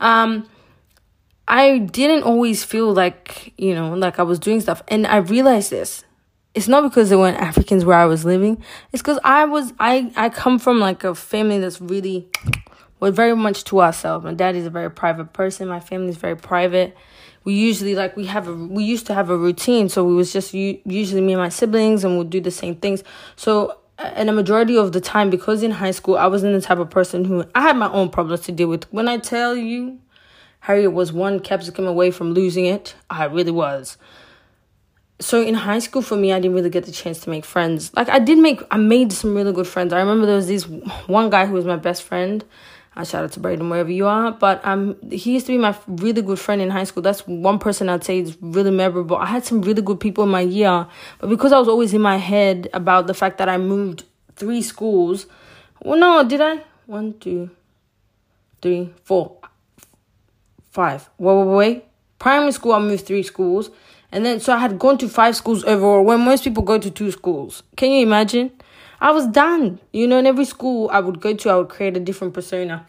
um 0.00 0.48
i 1.46 1.78
didn't 1.78 2.24
always 2.24 2.64
feel 2.64 2.92
like 2.92 3.52
you 3.58 3.74
know 3.74 3.94
like 3.94 4.18
i 4.18 4.22
was 4.22 4.38
doing 4.38 4.60
stuff. 4.60 4.82
And 4.88 5.06
i 5.06 5.18
realized 5.18 5.70
this. 5.70 6.04
It's 6.54 6.68
not 6.68 6.84
because 6.84 7.10
there 7.10 7.18
weren't 7.18 7.36
africans 7.36 7.84
where 7.84 7.98
i 7.98 8.06
was 8.06 8.24
living. 8.24 8.62
It's 8.92 9.02
because 9.02 9.20
i 9.22 9.44
was 9.44 9.72
i 9.78 10.10
i 10.16 10.30
come 10.30 10.58
from 10.58 10.80
like 10.80 11.04
a 11.04 11.14
family 11.14 11.58
that's 11.58 11.80
really 11.80 12.28
we're 12.98 13.10
very 13.10 13.36
much 13.36 13.64
to 13.64 13.82
ourselves. 13.82 14.24
My 14.24 14.32
dad 14.32 14.56
is 14.56 14.64
a 14.64 14.70
very 14.70 14.90
private 14.90 15.34
person. 15.34 15.68
My 15.68 15.80
family 15.80 16.08
is 16.08 16.16
very 16.16 16.36
private. 16.36 16.96
We 17.44 17.52
usually 17.54 17.94
like 17.94 18.16
we 18.16 18.24
have 18.26 18.48
a 18.48 18.54
we 18.54 18.84
used 18.84 19.06
to 19.08 19.14
have 19.14 19.28
a 19.28 19.36
routine. 19.36 19.90
So 19.90 20.02
we 20.02 20.14
was 20.14 20.32
just 20.32 20.54
usually 20.54 21.20
me 21.20 21.34
and 21.34 21.42
my 21.42 21.50
siblings 21.50 22.04
and 22.04 22.14
we'll 22.14 22.24
do 22.24 22.40
the 22.40 22.50
same 22.50 22.76
things. 22.76 23.04
So 23.36 23.76
and 23.98 24.28
a 24.28 24.32
majority 24.32 24.76
of 24.76 24.92
the 24.92 25.00
time 25.00 25.30
because 25.30 25.62
in 25.62 25.70
high 25.70 25.90
school 25.90 26.16
I 26.16 26.26
wasn't 26.26 26.54
the 26.54 26.60
type 26.60 26.78
of 26.78 26.90
person 26.90 27.24
who 27.24 27.44
I 27.54 27.62
had 27.62 27.76
my 27.76 27.90
own 27.90 28.10
problems 28.10 28.40
to 28.42 28.52
deal 28.52 28.68
with. 28.68 28.84
When 28.92 29.08
I 29.08 29.18
tell 29.18 29.56
you 29.56 29.98
Harriet 30.60 30.92
was 30.92 31.12
one 31.12 31.40
capsicum 31.40 31.86
away 31.86 32.10
from 32.10 32.32
losing 32.32 32.66
it, 32.66 32.94
I 33.08 33.24
really 33.24 33.52
was. 33.52 33.96
So 35.18 35.40
in 35.40 35.54
high 35.54 35.78
school 35.78 36.02
for 36.02 36.16
me 36.16 36.32
I 36.32 36.40
didn't 36.40 36.54
really 36.54 36.70
get 36.70 36.84
the 36.84 36.92
chance 36.92 37.20
to 37.20 37.30
make 37.30 37.44
friends. 37.44 37.90
Like 37.94 38.08
I 38.08 38.18
did 38.18 38.38
make 38.38 38.60
I 38.70 38.76
made 38.76 39.12
some 39.12 39.34
really 39.34 39.52
good 39.52 39.66
friends. 39.66 39.92
I 39.92 40.00
remember 40.00 40.26
there 40.26 40.36
was 40.36 40.48
this 40.48 40.64
one 41.06 41.30
guy 41.30 41.46
who 41.46 41.54
was 41.54 41.64
my 41.64 41.76
best 41.76 42.02
friend. 42.02 42.44
I 42.96 43.04
shout 43.04 43.24
out 43.24 43.32
to 43.32 43.40
Braden 43.40 43.68
wherever 43.68 43.90
you 43.90 44.06
are. 44.06 44.32
But 44.32 44.64
um, 44.66 44.96
he 45.10 45.34
used 45.34 45.46
to 45.46 45.52
be 45.52 45.58
my 45.58 45.76
really 45.86 46.22
good 46.22 46.38
friend 46.38 46.62
in 46.62 46.70
high 46.70 46.84
school. 46.84 47.02
That's 47.02 47.26
one 47.26 47.58
person 47.58 47.88
I'd 47.90 48.04
say 48.04 48.20
is 48.20 48.36
really 48.40 48.70
memorable. 48.70 49.16
I 49.16 49.26
had 49.26 49.44
some 49.44 49.60
really 49.60 49.82
good 49.82 50.00
people 50.00 50.24
in 50.24 50.30
my 50.30 50.40
year, 50.40 50.86
but 51.18 51.28
because 51.28 51.52
I 51.52 51.58
was 51.58 51.68
always 51.68 51.92
in 51.92 52.00
my 52.00 52.16
head 52.16 52.68
about 52.72 53.06
the 53.06 53.14
fact 53.14 53.38
that 53.38 53.48
I 53.48 53.58
moved 53.58 54.04
three 54.34 54.62
schools. 54.62 55.26
Well, 55.82 55.98
no, 55.98 56.24
did 56.26 56.40
I? 56.40 56.62
One, 56.86 57.18
two, 57.18 57.50
three, 58.62 58.94
four, 59.04 59.36
five. 60.70 61.10
Wait, 61.18 61.34
wait, 61.36 61.56
wait. 61.56 61.84
Primary 62.18 62.52
school, 62.52 62.72
I 62.72 62.78
moved 62.78 63.06
three 63.06 63.22
schools. 63.22 63.70
And 64.10 64.24
then, 64.24 64.40
so 64.40 64.54
I 64.54 64.58
had 64.58 64.78
gone 64.78 64.96
to 64.98 65.08
five 65.08 65.36
schools 65.36 65.64
overall 65.64 66.02
when 66.02 66.20
most 66.20 66.44
people 66.44 66.62
go 66.62 66.78
to 66.78 66.90
two 66.90 67.10
schools. 67.10 67.62
Can 67.76 67.90
you 67.90 68.02
imagine? 68.06 68.52
I 69.06 69.12
was 69.12 69.28
done. 69.28 69.78
You 69.92 70.08
know, 70.08 70.18
in 70.18 70.26
every 70.26 70.44
school 70.44 70.90
I 70.92 70.98
would 70.98 71.20
go 71.20 71.32
to, 71.32 71.48
I 71.48 71.54
would 71.54 71.68
create 71.68 71.96
a 71.96 72.00
different 72.00 72.34
persona. 72.34 72.88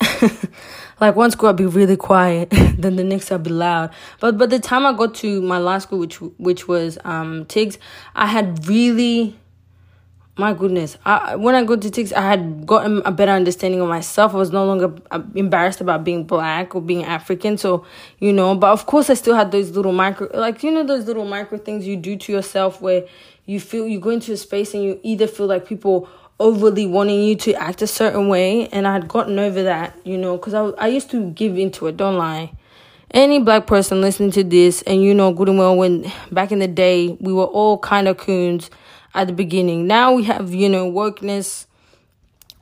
like 1.02 1.14
one 1.14 1.30
school 1.30 1.50
I'd 1.50 1.56
be 1.56 1.66
really 1.66 1.98
quiet, 1.98 2.48
then 2.78 2.96
the 2.96 3.04
next 3.04 3.30
I'd 3.30 3.42
be 3.42 3.50
loud. 3.50 3.90
But 4.20 4.38
by 4.38 4.46
the 4.46 4.58
time 4.58 4.86
I 4.86 4.94
got 4.94 5.14
to 5.16 5.42
my 5.42 5.58
last 5.58 5.82
school, 5.82 5.98
which 5.98 6.22
which 6.38 6.66
was 6.66 6.96
um 7.04 7.44
Tigs, 7.44 7.76
I 8.14 8.24
had 8.24 8.66
really 8.66 9.38
my 10.36 10.54
goodness. 10.54 10.96
I, 11.04 11.36
when 11.36 11.54
i 11.54 11.62
go 11.62 11.76
to 11.76 11.90
TIGS, 11.90 12.12
i 12.14 12.22
had 12.22 12.66
gotten 12.66 13.02
a 13.04 13.12
better 13.12 13.32
understanding 13.32 13.80
of 13.80 13.88
myself. 13.88 14.34
I 14.34 14.38
was 14.38 14.50
no 14.50 14.64
longer 14.64 14.94
uh, 15.10 15.22
embarrassed 15.34 15.80
about 15.80 16.04
being 16.04 16.24
black 16.24 16.74
or 16.74 16.80
being 16.80 17.04
african 17.04 17.58
so 17.58 17.84
you 18.18 18.32
know. 18.32 18.54
But 18.54 18.70
of 18.70 18.86
course 18.86 19.10
i 19.10 19.14
still 19.14 19.34
had 19.34 19.52
those 19.52 19.70
little 19.70 19.92
micro 19.92 20.28
like 20.32 20.62
you 20.62 20.70
know 20.70 20.84
those 20.84 21.06
little 21.06 21.26
micro 21.26 21.58
things 21.58 21.86
you 21.86 21.96
do 21.96 22.16
to 22.16 22.32
yourself 22.32 22.80
where 22.80 23.04
you 23.44 23.60
feel 23.60 23.86
you 23.86 24.00
go 24.00 24.10
into 24.10 24.32
a 24.32 24.36
space 24.36 24.72
and 24.72 24.82
you 24.82 25.00
either 25.02 25.26
feel 25.26 25.46
like 25.46 25.66
people 25.66 26.08
overly 26.40 26.86
wanting 26.86 27.22
you 27.22 27.36
to 27.36 27.54
act 27.54 27.82
a 27.82 27.86
certain 27.86 28.28
way 28.28 28.66
and 28.68 28.88
i 28.88 28.92
had 28.92 29.06
gotten 29.06 29.38
over 29.38 29.62
that 29.62 29.96
you 30.04 30.16
know 30.16 30.36
because 30.36 30.54
I, 30.54 30.64
I 30.84 30.86
used 30.88 31.10
to 31.10 31.30
give 31.30 31.58
into 31.58 31.86
it 31.86 31.96
don't 31.96 32.16
lie. 32.16 32.52
Any 33.10 33.40
black 33.40 33.66
person 33.66 34.00
listening 34.00 34.30
to 34.30 34.42
this 34.42 34.80
and 34.82 35.02
you 35.02 35.12
know 35.12 35.34
good 35.34 35.50
and 35.50 35.58
well 35.58 35.76
when 35.76 36.10
back 36.30 36.50
in 36.50 36.60
the 36.60 36.68
day 36.68 37.18
we 37.20 37.30
were 37.30 37.44
all 37.44 37.76
kind 37.78 38.08
of 38.08 38.16
coons 38.16 38.70
at 39.14 39.26
the 39.26 39.32
beginning. 39.32 39.86
Now 39.86 40.12
we 40.12 40.24
have, 40.24 40.52
you 40.54 40.68
know, 40.68 40.90
wokeness. 40.90 41.66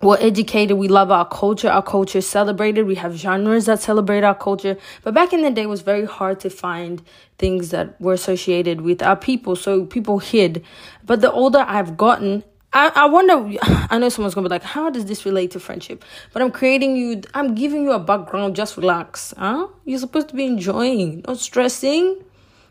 We're 0.02 0.16
educated. 0.18 0.78
We 0.78 0.88
love 0.88 1.10
our 1.10 1.28
culture. 1.28 1.68
Our 1.68 1.82
culture 1.82 2.18
is 2.18 2.26
celebrated. 2.26 2.86
We 2.86 2.94
have 2.94 3.16
genres 3.16 3.66
that 3.66 3.80
celebrate 3.80 4.24
our 4.24 4.34
culture. 4.34 4.78
But 5.02 5.12
back 5.12 5.34
in 5.34 5.42
the 5.42 5.50
day, 5.50 5.62
it 5.62 5.68
was 5.68 5.82
very 5.82 6.06
hard 6.06 6.40
to 6.40 6.50
find 6.50 7.02
things 7.38 7.68
that 7.70 8.00
were 8.00 8.14
associated 8.14 8.80
with 8.80 9.02
our 9.02 9.16
people. 9.16 9.56
So 9.56 9.84
people 9.84 10.18
hid. 10.18 10.64
But 11.04 11.20
the 11.20 11.30
older 11.30 11.58
I've 11.68 11.98
gotten, 11.98 12.44
I, 12.72 12.90
I 12.94 13.06
wonder, 13.06 13.58
I 13.62 13.98
know 13.98 14.08
someone's 14.08 14.34
gonna 14.34 14.48
be 14.48 14.54
like, 14.54 14.62
how 14.62 14.88
does 14.88 15.04
this 15.04 15.26
relate 15.26 15.50
to 15.50 15.60
friendship? 15.60 16.02
But 16.32 16.40
I'm 16.40 16.50
creating 16.50 16.96
you, 16.96 17.20
I'm 17.34 17.54
giving 17.54 17.82
you 17.82 17.92
a 17.92 17.98
background, 17.98 18.56
just 18.56 18.78
relax. 18.78 19.34
Huh? 19.36 19.68
You're 19.84 19.98
supposed 19.98 20.30
to 20.30 20.34
be 20.34 20.46
enjoying, 20.46 21.24
not 21.26 21.38
stressing. 21.38 22.24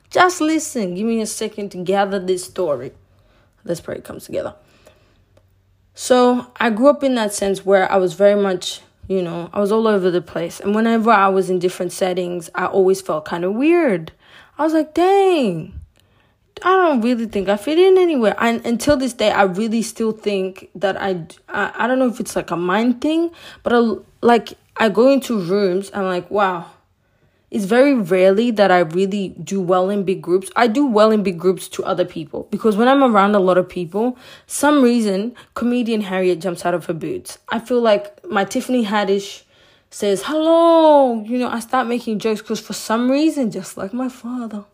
Just 0.10 0.42
listen. 0.42 0.96
Give 0.96 1.06
me 1.06 1.22
a 1.22 1.28
second 1.28 1.70
to 1.70 1.84
gather 1.84 2.18
this 2.18 2.44
story. 2.44 2.92
Let's 3.64 3.82
pray 3.82 3.96
it 3.96 4.04
comes 4.04 4.26
together. 4.26 4.56
So 5.94 6.48
I 6.60 6.70
grew 6.70 6.88
up 6.88 7.04
in 7.04 7.16
that 7.16 7.34
sense 7.34 7.66
where 7.66 7.92
I 7.92 7.98
was 7.98 8.14
very 8.14 8.42
much, 8.42 8.82
you 9.08 9.22
know, 9.22 9.50
I 9.52 9.60
was 9.60 9.72
all 9.72 9.88
over 9.88 10.10
the 10.10 10.22
place. 10.22 10.60
And 10.60 10.74
whenever 10.74 11.12
I 11.12 11.28
was 11.28 11.50
in 11.50 11.60
different 11.60 11.92
settings, 11.92 12.50
I 12.56 12.68
always 12.68 13.02
felt 13.02 13.26
kind 13.26 13.44
of 13.44 13.54
weird. 13.54 14.14
I 14.58 14.64
was 14.64 14.74
like, 14.74 14.94
dang, 14.94 15.80
I 16.64 16.76
don't 16.76 17.02
really 17.02 17.26
think 17.26 17.50
I 17.50 17.58
fit 17.58 17.78
in 17.78 17.98
anywhere. 17.98 18.36
And 18.40 18.66
until 18.66 18.98
this 18.98 19.14
day, 19.14 19.32
I 19.32 19.44
really 19.44 19.82
still 19.82 20.12
think 20.12 20.70
that 20.76 20.96
I, 21.02 21.26
I, 21.48 21.74
I 21.76 21.88
don't 21.88 22.00
know 22.00 22.08
if 22.08 22.20
it's 22.20 22.36
like 22.36 22.52
a 22.52 22.58
mind 22.58 23.02
thing, 23.02 23.32
but 23.64 23.74
I, 23.74 23.96
like 24.22 24.54
I 24.78 24.90
go 24.90 25.12
into 25.12 25.40
rooms, 25.40 25.92
I'm 25.94 26.06
like, 26.06 26.30
wow, 26.32 26.66
it's 27.52 27.66
very 27.66 27.96
rarely 27.96 28.52
that 28.52 28.70
I 28.70 28.80
really 28.80 29.30
do 29.44 29.60
well 29.60 29.90
in 29.90 30.04
big 30.04 30.22
groups. 30.22 30.52
I 30.56 30.68
do 30.68 30.86
well 30.86 31.10
in 31.12 31.24
big 31.24 31.40
groups 31.40 31.68
to 31.70 31.84
other 31.84 32.06
people 32.06 32.48
because 32.52 32.78
when 32.78 32.88
I'm 32.88 33.04
around 33.04 33.34
a 33.34 33.40
lot 33.40 33.58
of 33.58 33.68
people, 33.68 34.18
some 34.46 34.84
reason 34.84 35.36
comedian 35.56 36.02
Harriet 36.02 36.40
jumps 36.40 36.66
out 36.66 36.74
of 36.74 36.86
her 36.86 36.94
boots. 36.94 37.40
I 37.50 37.60
feel 37.60 37.82
like 37.82 38.24
my 38.30 38.46
Tiffany 38.46 38.86
Haddish 38.86 39.44
says 39.90 40.24
hello. 40.26 41.24
You 41.24 41.40
know, 41.40 41.50
I 41.50 41.60
start 41.60 41.88
making 41.88 42.20
jokes 42.20 42.42
because 42.42 42.60
for 42.60 42.74
some 42.74 43.10
reason, 43.10 43.50
just 43.50 43.78
like 43.78 43.94
my 43.94 44.10
father, 44.10 44.66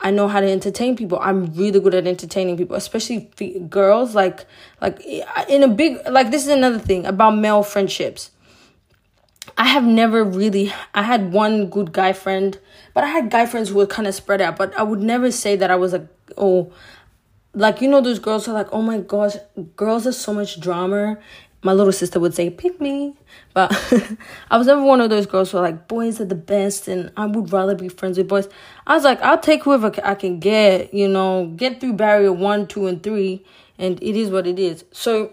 I 0.00 0.12
know 0.12 0.28
how 0.28 0.40
to 0.40 0.48
entertain 0.48 0.96
people. 0.96 1.18
I'm 1.20 1.52
really 1.54 1.80
good 1.80 1.94
at 1.94 2.06
entertaining 2.06 2.56
people, 2.56 2.76
especially 2.76 3.28
girls. 3.68 4.14
Like, 4.14 4.46
like 4.80 5.00
in 5.48 5.64
a 5.64 5.68
big 5.68 5.98
like 6.08 6.30
this 6.30 6.42
is 6.42 6.48
another 6.48 6.78
thing 6.78 7.06
about 7.06 7.32
male 7.32 7.64
friendships 7.64 8.30
I 9.58 9.66
have 9.66 9.84
never 9.84 10.24
really 10.24 10.72
I 10.94 11.02
had 11.02 11.32
one 11.32 11.68
good 11.68 11.92
guy 11.92 12.12
friend, 12.12 12.58
but 12.94 13.04
I 13.04 13.08
had 13.08 13.30
guy 13.30 13.46
friends 13.46 13.70
who 13.70 13.76
were 13.76 13.86
kind 13.86 14.06
of 14.06 14.14
spread 14.14 14.40
out, 14.40 14.56
but 14.56 14.76
I 14.78 14.82
would 14.82 15.00
never 15.00 15.30
say 15.30 15.56
that 15.56 15.70
I 15.70 15.76
was 15.76 15.92
like 15.92 16.06
oh 16.36 16.72
like 17.54 17.80
you 17.80 17.88
know 17.88 18.00
those 18.00 18.18
girls 18.18 18.48
are 18.48 18.54
like, 18.54 18.68
"Oh 18.72 18.82
my 18.82 18.98
gosh, 18.98 19.34
girls 19.76 20.06
are 20.06 20.12
so 20.12 20.32
much 20.32 20.60
drama." 20.60 21.18
My 21.64 21.72
little 21.72 21.92
sister 21.92 22.18
would 22.18 22.34
say, 22.34 22.50
"Pick 22.50 22.80
me." 22.80 23.14
But 23.54 23.72
I 24.50 24.58
was 24.58 24.66
never 24.66 24.82
one 24.82 25.00
of 25.00 25.10
those 25.10 25.26
girls 25.26 25.50
who 25.50 25.58
are 25.58 25.62
like, 25.62 25.86
"Boys 25.86 26.20
are 26.20 26.24
the 26.24 26.34
best 26.34 26.88
and 26.88 27.12
I 27.16 27.26
would 27.26 27.52
rather 27.52 27.74
be 27.74 27.88
friends 27.88 28.18
with 28.18 28.28
boys." 28.28 28.48
I 28.86 28.94
was 28.94 29.04
like, 29.04 29.20
"I'll 29.22 29.38
take 29.38 29.64
whoever 29.64 29.92
I 30.02 30.14
can 30.14 30.40
get, 30.40 30.92
you 30.94 31.08
know, 31.08 31.52
get 31.56 31.80
through 31.80 31.94
barrier 31.94 32.32
1, 32.32 32.66
2 32.68 32.86
and 32.86 33.02
3." 33.02 33.44
And 33.78 34.02
it 34.02 34.16
is 34.16 34.30
what 34.30 34.46
it 34.46 34.58
is. 34.58 34.84
So 34.92 35.32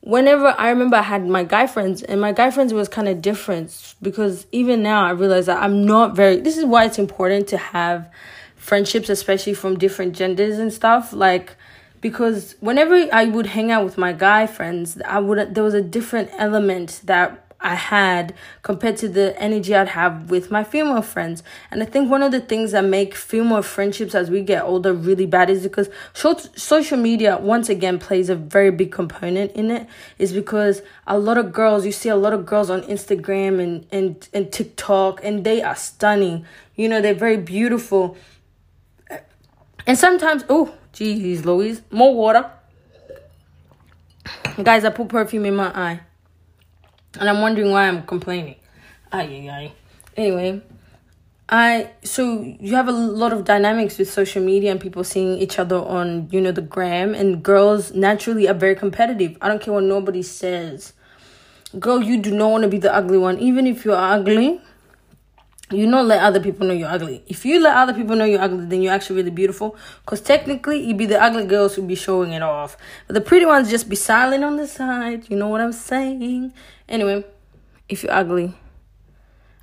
whenever 0.00 0.54
I 0.58 0.70
remember 0.70 0.96
I 0.96 1.02
had 1.02 1.26
my 1.26 1.44
guy 1.44 1.66
friends 1.66 2.02
and 2.02 2.20
my 2.20 2.32
guy 2.32 2.50
friends 2.50 2.72
was 2.72 2.88
kind 2.88 3.08
of 3.08 3.20
different 3.20 3.94
because 4.00 4.46
even 4.50 4.82
now 4.82 5.04
I 5.04 5.10
realize 5.10 5.46
that 5.46 5.62
I'm 5.62 5.84
not 5.84 6.16
very 6.16 6.36
this 6.40 6.56
is 6.56 6.64
why 6.64 6.86
it's 6.86 6.98
important 6.98 7.48
to 7.48 7.58
have 7.58 8.10
friendships 8.56 9.08
especially 9.10 9.54
from 9.54 9.78
different 9.78 10.14
genders 10.14 10.58
and 10.58 10.72
stuff 10.72 11.12
like 11.12 11.54
because 12.00 12.56
whenever 12.60 13.08
I 13.12 13.26
would 13.26 13.46
hang 13.46 13.70
out 13.70 13.84
with 13.84 13.98
my 13.98 14.12
guy 14.14 14.46
friends 14.46 14.98
I 15.06 15.18
would 15.18 15.54
there 15.54 15.64
was 15.64 15.74
a 15.74 15.82
different 15.82 16.30
element 16.38 17.02
that 17.04 17.44
I 17.62 17.74
had 17.74 18.34
compared 18.62 18.96
to 18.98 19.08
the 19.08 19.38
energy 19.40 19.74
I'd 19.74 19.88
have 19.88 20.30
with 20.30 20.50
my 20.50 20.64
female 20.64 21.02
friends. 21.02 21.42
And 21.70 21.82
I 21.82 21.86
think 21.86 22.10
one 22.10 22.22
of 22.22 22.32
the 22.32 22.40
things 22.40 22.72
that 22.72 22.84
make 22.84 23.14
female 23.14 23.62
friendships 23.62 24.14
as 24.14 24.30
we 24.30 24.40
get 24.40 24.64
older 24.64 24.94
really 24.94 25.26
bad 25.26 25.50
is 25.50 25.62
because 25.62 25.90
social 26.14 26.96
media, 26.96 27.36
once 27.36 27.68
again, 27.68 27.98
plays 27.98 28.30
a 28.30 28.34
very 28.34 28.70
big 28.70 28.92
component 28.92 29.52
in 29.52 29.70
it. 29.70 29.86
Is 30.18 30.32
because 30.32 30.80
a 31.06 31.18
lot 31.18 31.36
of 31.36 31.52
girls, 31.52 31.84
you 31.84 31.92
see 31.92 32.08
a 32.08 32.16
lot 32.16 32.32
of 32.32 32.46
girls 32.46 32.70
on 32.70 32.82
Instagram 32.82 33.62
and, 33.62 33.86
and, 33.92 34.28
and 34.32 34.50
TikTok, 34.50 35.22
and 35.22 35.44
they 35.44 35.62
are 35.62 35.76
stunning. 35.76 36.46
You 36.76 36.88
know, 36.88 37.02
they're 37.02 37.14
very 37.14 37.36
beautiful. 37.36 38.16
And 39.86 39.98
sometimes, 39.98 40.44
oh, 40.48 40.74
geez, 40.92 41.44
Louise, 41.44 41.82
more 41.90 42.14
water. 42.14 42.50
Guys, 44.62 44.84
I 44.84 44.90
put 44.90 45.08
perfume 45.08 45.44
in 45.44 45.56
my 45.56 45.68
eye 45.68 46.00
and 47.18 47.28
I'm 47.28 47.40
wondering 47.40 47.70
why 47.70 47.88
I'm 47.88 48.02
complaining. 48.02 48.56
Ay, 49.12 49.26
ay, 49.26 49.48
ay. 49.48 49.72
Anyway, 50.16 50.62
I 51.48 51.90
so 52.04 52.42
you 52.42 52.76
have 52.76 52.86
a 52.86 52.92
lot 52.92 53.32
of 53.32 53.44
dynamics 53.44 53.98
with 53.98 54.08
social 54.08 54.42
media 54.42 54.70
and 54.70 54.80
people 54.80 55.02
seeing 55.02 55.38
each 55.38 55.58
other 55.58 55.76
on 55.76 56.28
you 56.30 56.40
know 56.40 56.52
the 56.52 56.62
gram 56.62 57.12
and 57.12 57.42
girls 57.42 57.92
naturally 57.92 58.48
are 58.48 58.54
very 58.54 58.76
competitive. 58.76 59.36
I 59.40 59.48
don't 59.48 59.60
care 59.60 59.74
what 59.74 59.82
nobody 59.84 60.22
says. 60.22 60.92
Girl, 61.78 62.02
you 62.02 62.20
do 62.20 62.30
not 62.32 62.50
want 62.50 62.62
to 62.62 62.68
be 62.68 62.78
the 62.78 62.94
ugly 62.94 63.18
one, 63.18 63.38
even 63.38 63.66
if 63.66 63.84
you're 63.84 63.96
ugly. 63.96 64.60
You 65.72 65.86
not 65.86 66.06
let 66.06 66.20
other 66.20 66.40
people 66.40 66.66
know 66.66 66.74
you're 66.74 66.88
ugly. 66.88 67.22
If 67.28 67.44
you 67.44 67.60
let 67.60 67.76
other 67.76 67.94
people 67.94 68.16
know 68.16 68.24
you're 68.24 68.40
ugly, 68.40 68.66
then 68.66 68.82
you're 68.82 68.92
actually 68.92 69.16
really 69.16 69.30
beautiful. 69.30 69.76
Cause 70.04 70.20
technically, 70.20 70.84
you 70.84 70.94
be 70.94 71.06
the 71.06 71.22
ugly 71.22 71.46
girls 71.46 71.76
who 71.76 71.82
be 71.82 71.94
showing 71.94 72.32
it 72.32 72.42
off, 72.42 72.76
but 73.06 73.14
the 73.14 73.20
pretty 73.20 73.46
ones 73.46 73.70
just 73.70 73.88
be 73.88 73.94
silent 73.94 74.42
on 74.42 74.56
the 74.56 74.66
side. 74.66 75.30
You 75.30 75.36
know 75.36 75.46
what 75.46 75.60
I'm 75.60 75.72
saying? 75.72 76.52
Anyway, 76.90 77.24
if 77.88 78.02
you're 78.02 78.12
ugly, 78.12 78.52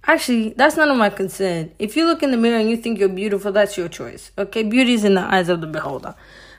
actually, 0.06 0.56
that's 0.58 0.78
none 0.78 0.90
of 0.90 0.98
my 0.98 1.10
concern. 1.10 1.72
If 1.78 1.96
you 1.96 2.08
look 2.08 2.24
in 2.24 2.32
the 2.32 2.38
mirror 2.38 2.58
and 2.58 2.70
you 2.70 2.78
think 2.78 2.98
you're 2.98 3.10
beautiful, 3.10 3.52
that's 3.52 3.78
your 3.78 3.90
choice. 3.90 4.32
Okay, 4.38 4.64
beauty 4.64 4.94
is 4.94 5.04
in 5.04 5.14
the 5.14 5.22
eyes 5.22 5.50
of 5.50 5.62
the 5.62 5.68
beholder. 5.68 6.16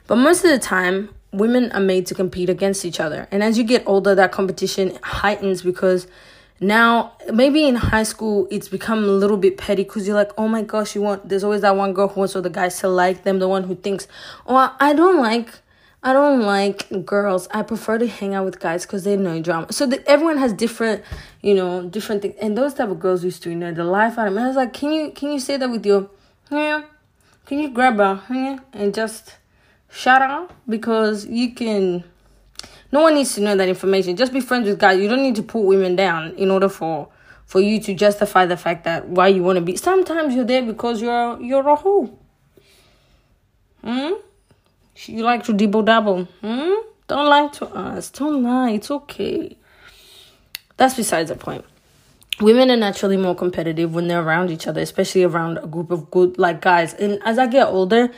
But 0.07 0.17
most 0.17 0.45
of 0.45 0.51
the 0.51 0.59
time, 0.59 1.09
women 1.33 1.73
are 1.73 1.81
made 1.81 2.07
to 2.07 2.15
compete 2.15 2.49
against 2.49 2.85
each 2.85 3.01
other, 3.01 3.27
and 3.31 3.43
as 3.43 3.59
you 3.59 3.65
get 3.65 3.83
older, 3.87 4.15
that 4.15 4.31
competition 4.31 4.99
heightens 5.03 5.63
because 5.63 6.07
now, 6.61 7.13
maybe 7.33 7.69
in 7.69 7.77
high 7.77 8.03
school, 8.03 8.49
it's 8.51 8.67
become 8.67 9.05
a 9.05 9.07
little 9.07 9.37
bit 9.37 9.57
petty 9.59 9.85
because 9.85 10.09
you're 10.09 10.17
like, 10.17 10.33
oh 10.37 10.49
my 10.49 10.63
gosh, 10.63 10.97
you 10.97 11.03
want, 11.03 11.29
there's 11.29 11.45
always 11.45 11.61
that 11.61 11.77
one 11.77 11.93
girl 11.93 12.09
who 12.09 12.21
wants 12.21 12.35
all 12.35 12.43
the 12.43 12.51
guys 12.51 12.81
to 12.81 12.89
like 12.89 13.23
them, 13.23 13.39
the 13.39 13.47
one 13.47 13.63
who 13.63 13.77
thinks, 13.77 14.09
oh, 14.45 14.75
I 14.81 14.93
don't 14.93 15.19
like, 15.19 15.61
I 16.02 16.12
don't 16.12 16.43
like 16.43 17.05
girls. 17.05 17.49
I 17.50 17.62
prefer 17.62 17.99
to 17.99 18.07
hang 18.07 18.35
out 18.35 18.45
with 18.45 18.61
guys 18.61 18.87
because 18.87 19.05
they 19.05 19.17
know 19.17 19.40
drama. 19.43 19.73
So 19.73 19.87
the, 19.87 20.07
everyone 20.09 20.38
has 20.38 20.52
different, 20.52 21.02
you 21.43 21.55
know, 21.55 21.88
different 21.88 22.23
things. 22.23 22.37
And 22.40 22.57
those 22.57 22.75
type 22.75 22.88
of 22.88 23.00
girls 23.00 23.25
used 23.25 23.43
to, 23.43 23.50
you 23.50 23.57
know, 23.57 23.73
the 23.73 23.85
life 23.85 24.17
out 24.19 24.28
of 24.28 24.33
me. 24.33 24.43
I 24.43 24.47
was 24.47 24.57
like, 24.57 24.73
can 24.73 24.93
you, 24.93 25.11
can 25.11 25.33
you 25.33 25.40
say 25.40 25.57
that 25.57 25.69
with 25.69 25.85
your, 25.85 26.09
yeah, 26.50 26.85
can 27.47 27.59
you 27.59 27.71
grab 27.71 27.97
her, 27.97 28.23
yeah, 28.31 28.59
and 28.73 28.95
just 28.95 29.37
shout 29.90 30.23
out 30.23 30.52
because 30.69 31.26
you 31.26 31.55
can 31.55 32.05
No 32.90 33.02
one 33.02 33.14
needs 33.14 33.35
to 33.35 33.40
know 33.43 33.55
that 33.57 33.69
information. 33.69 34.17
Just 34.17 34.33
be 34.33 34.40
friends 34.40 34.67
with 34.69 34.78
guys. 34.78 35.00
You 35.00 35.09
don't 35.09 35.23
need 35.23 35.37
to 35.37 35.43
put 35.43 35.61
women 35.61 35.95
down 35.97 36.33
in 36.37 36.50
order 36.50 36.69
for 36.69 37.09
for 37.45 37.61
you 37.61 37.81
to 37.81 37.95
justify 37.95 38.45
the 38.47 38.57
fact 38.57 38.85
that 38.85 39.09
why 39.09 39.28
you 39.28 39.43
want 39.43 39.57
to 39.57 39.62
be. 39.62 39.76
Sometimes 39.76 40.35
you're 40.35 40.45
there 40.45 40.62
because 40.62 41.02
you're 41.02 41.40
you're 41.40 41.69
a 41.69 41.76
hoe. 41.76 42.19
Hmm. 43.83 44.12
You 45.07 45.23
like 45.23 45.45
to 45.45 45.52
dibble 45.52 45.83
dabble. 45.83 46.25
Hmm. 46.40 46.75
Don't 47.07 47.26
lie 47.26 47.49
to 47.55 47.67
us. 47.67 48.11
Don't 48.11 48.43
lie. 48.43 48.73
It's 48.73 48.90
okay. 48.90 49.57
That's 50.76 50.95
besides 50.95 51.31
the 51.31 51.37
point. 51.37 51.64
Women 52.40 52.71
are 52.71 52.76
naturally 52.76 53.17
more 53.17 53.35
competitive 53.35 53.95
when 53.95 54.09
they're 54.09 54.23
around 54.23 54.50
each 54.50 54.67
other, 54.67 54.81
especially 54.81 55.25
around 55.25 55.59
a 55.59 55.67
group 55.67 55.90
of 55.90 56.11
good 56.11 56.38
like 56.38 56.61
guys. 56.61 56.95
And 56.95 57.21
as 57.25 57.38
I 57.38 57.47
get 57.47 57.67
older, 57.67 58.11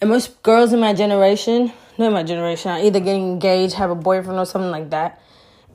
and 0.00 0.10
most 0.10 0.42
girls 0.42 0.72
in 0.72 0.80
my 0.80 0.92
generation, 0.92 1.72
not 1.98 2.12
my 2.12 2.22
generation, 2.22 2.70
are 2.70 2.78
either 2.78 3.00
getting 3.00 3.32
engaged, 3.32 3.74
have 3.74 3.90
a 3.90 3.94
boyfriend 3.94 4.38
or 4.38 4.46
something 4.46 4.70
like 4.70 4.90
that. 4.90 5.20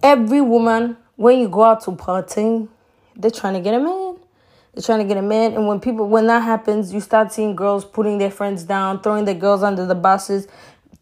Every 0.04 0.42
woman, 0.42 0.98
when 1.16 1.40
you 1.40 1.50
go 1.50 1.64
out 1.64 1.84
to 1.86 1.92
party, 1.94 2.68
they're 3.16 3.32
trying 3.32 3.56
to 3.56 3.60
get 3.60 3.74
a 3.74 3.80
man. 3.80 4.09
They're 4.74 4.84
trying 4.84 5.00
to 5.00 5.06
get 5.06 5.18
a 5.18 5.22
man. 5.22 5.54
And 5.54 5.68
when 5.68 5.80
people 5.80 6.08
when 6.08 6.28
that 6.28 6.44
happens, 6.44 6.94
you 6.94 7.00
start 7.00 7.34
seeing 7.34 7.56
girls 7.56 7.86
putting 7.86 8.18
their 8.18 8.32
friends 8.32 8.64
down, 8.64 9.02
throwing 9.02 9.26
their 9.26 9.36
girls 9.36 9.64
under 9.64 9.86
the 9.86 9.96
buses, 9.96 10.48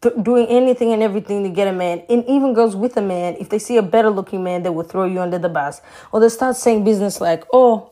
th- 0.01 0.15
doing 0.21 0.47
anything 0.47 0.93
and 0.93 1.03
everything 1.03 1.43
to 1.43 1.49
get 1.49 1.67
a 1.67 1.73
man. 1.73 2.03
And 2.09 2.23
even 2.25 2.53
girls 2.53 2.75
with 2.75 2.97
a 2.97 3.01
man, 3.01 3.35
if 3.39 3.49
they 3.49 3.59
see 3.59 3.77
a 3.77 3.81
better 3.81 4.09
looking 4.09 4.43
man, 4.43 4.63
they 4.63 4.69
will 4.69 4.83
throw 4.83 5.05
you 5.05 5.19
under 5.19 5.37
the 5.37 5.49
bus. 5.49 5.81
Or 6.11 6.19
they 6.19 6.29
start 6.29 6.55
saying 6.55 6.83
business 6.83 7.19
like, 7.19 7.43
oh, 7.51 7.91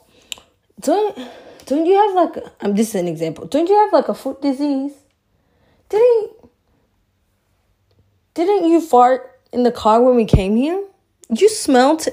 don't 0.79 1.17
don't 1.65 1.85
you 1.85 1.95
have 1.95 2.15
like 2.15 2.43
I'm 2.61 2.71
um, 2.71 2.77
an 2.77 3.07
example. 3.07 3.47
Don't 3.47 3.67
you 3.67 3.75
have 3.75 3.93
like 3.93 4.07
a 4.07 4.13
foot 4.13 4.41
disease? 4.41 4.93
Didn't 5.89 6.31
didn't 8.33 8.67
you 8.67 8.81
fart 8.81 9.39
in 9.51 9.63
the 9.63 9.71
car 9.71 10.01
when 10.01 10.15
we 10.15 10.25
came 10.25 10.55
here? 10.55 10.83
You 11.29 11.49
smelled 11.49 12.05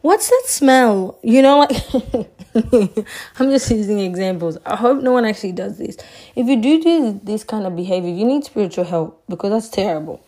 what's 0.00 0.28
that 0.28 0.42
smell? 0.46 1.18
You 1.22 1.42
know 1.42 1.58
like 1.60 2.30
I'm 2.54 3.50
just 3.50 3.70
using 3.70 4.00
examples. 4.00 4.58
I 4.66 4.76
hope 4.76 5.02
no 5.02 5.12
one 5.12 5.24
actually 5.24 5.52
does 5.52 5.78
this. 5.78 5.96
If 6.34 6.46
you 6.46 6.60
do 6.60 6.80
this, 6.80 7.20
this 7.22 7.44
kind 7.44 7.66
of 7.66 7.76
behavior, 7.76 8.10
you 8.10 8.24
need 8.24 8.44
spiritual 8.44 8.84
help 8.84 9.22
because 9.28 9.50
that's 9.50 9.68
terrible. 9.68 10.24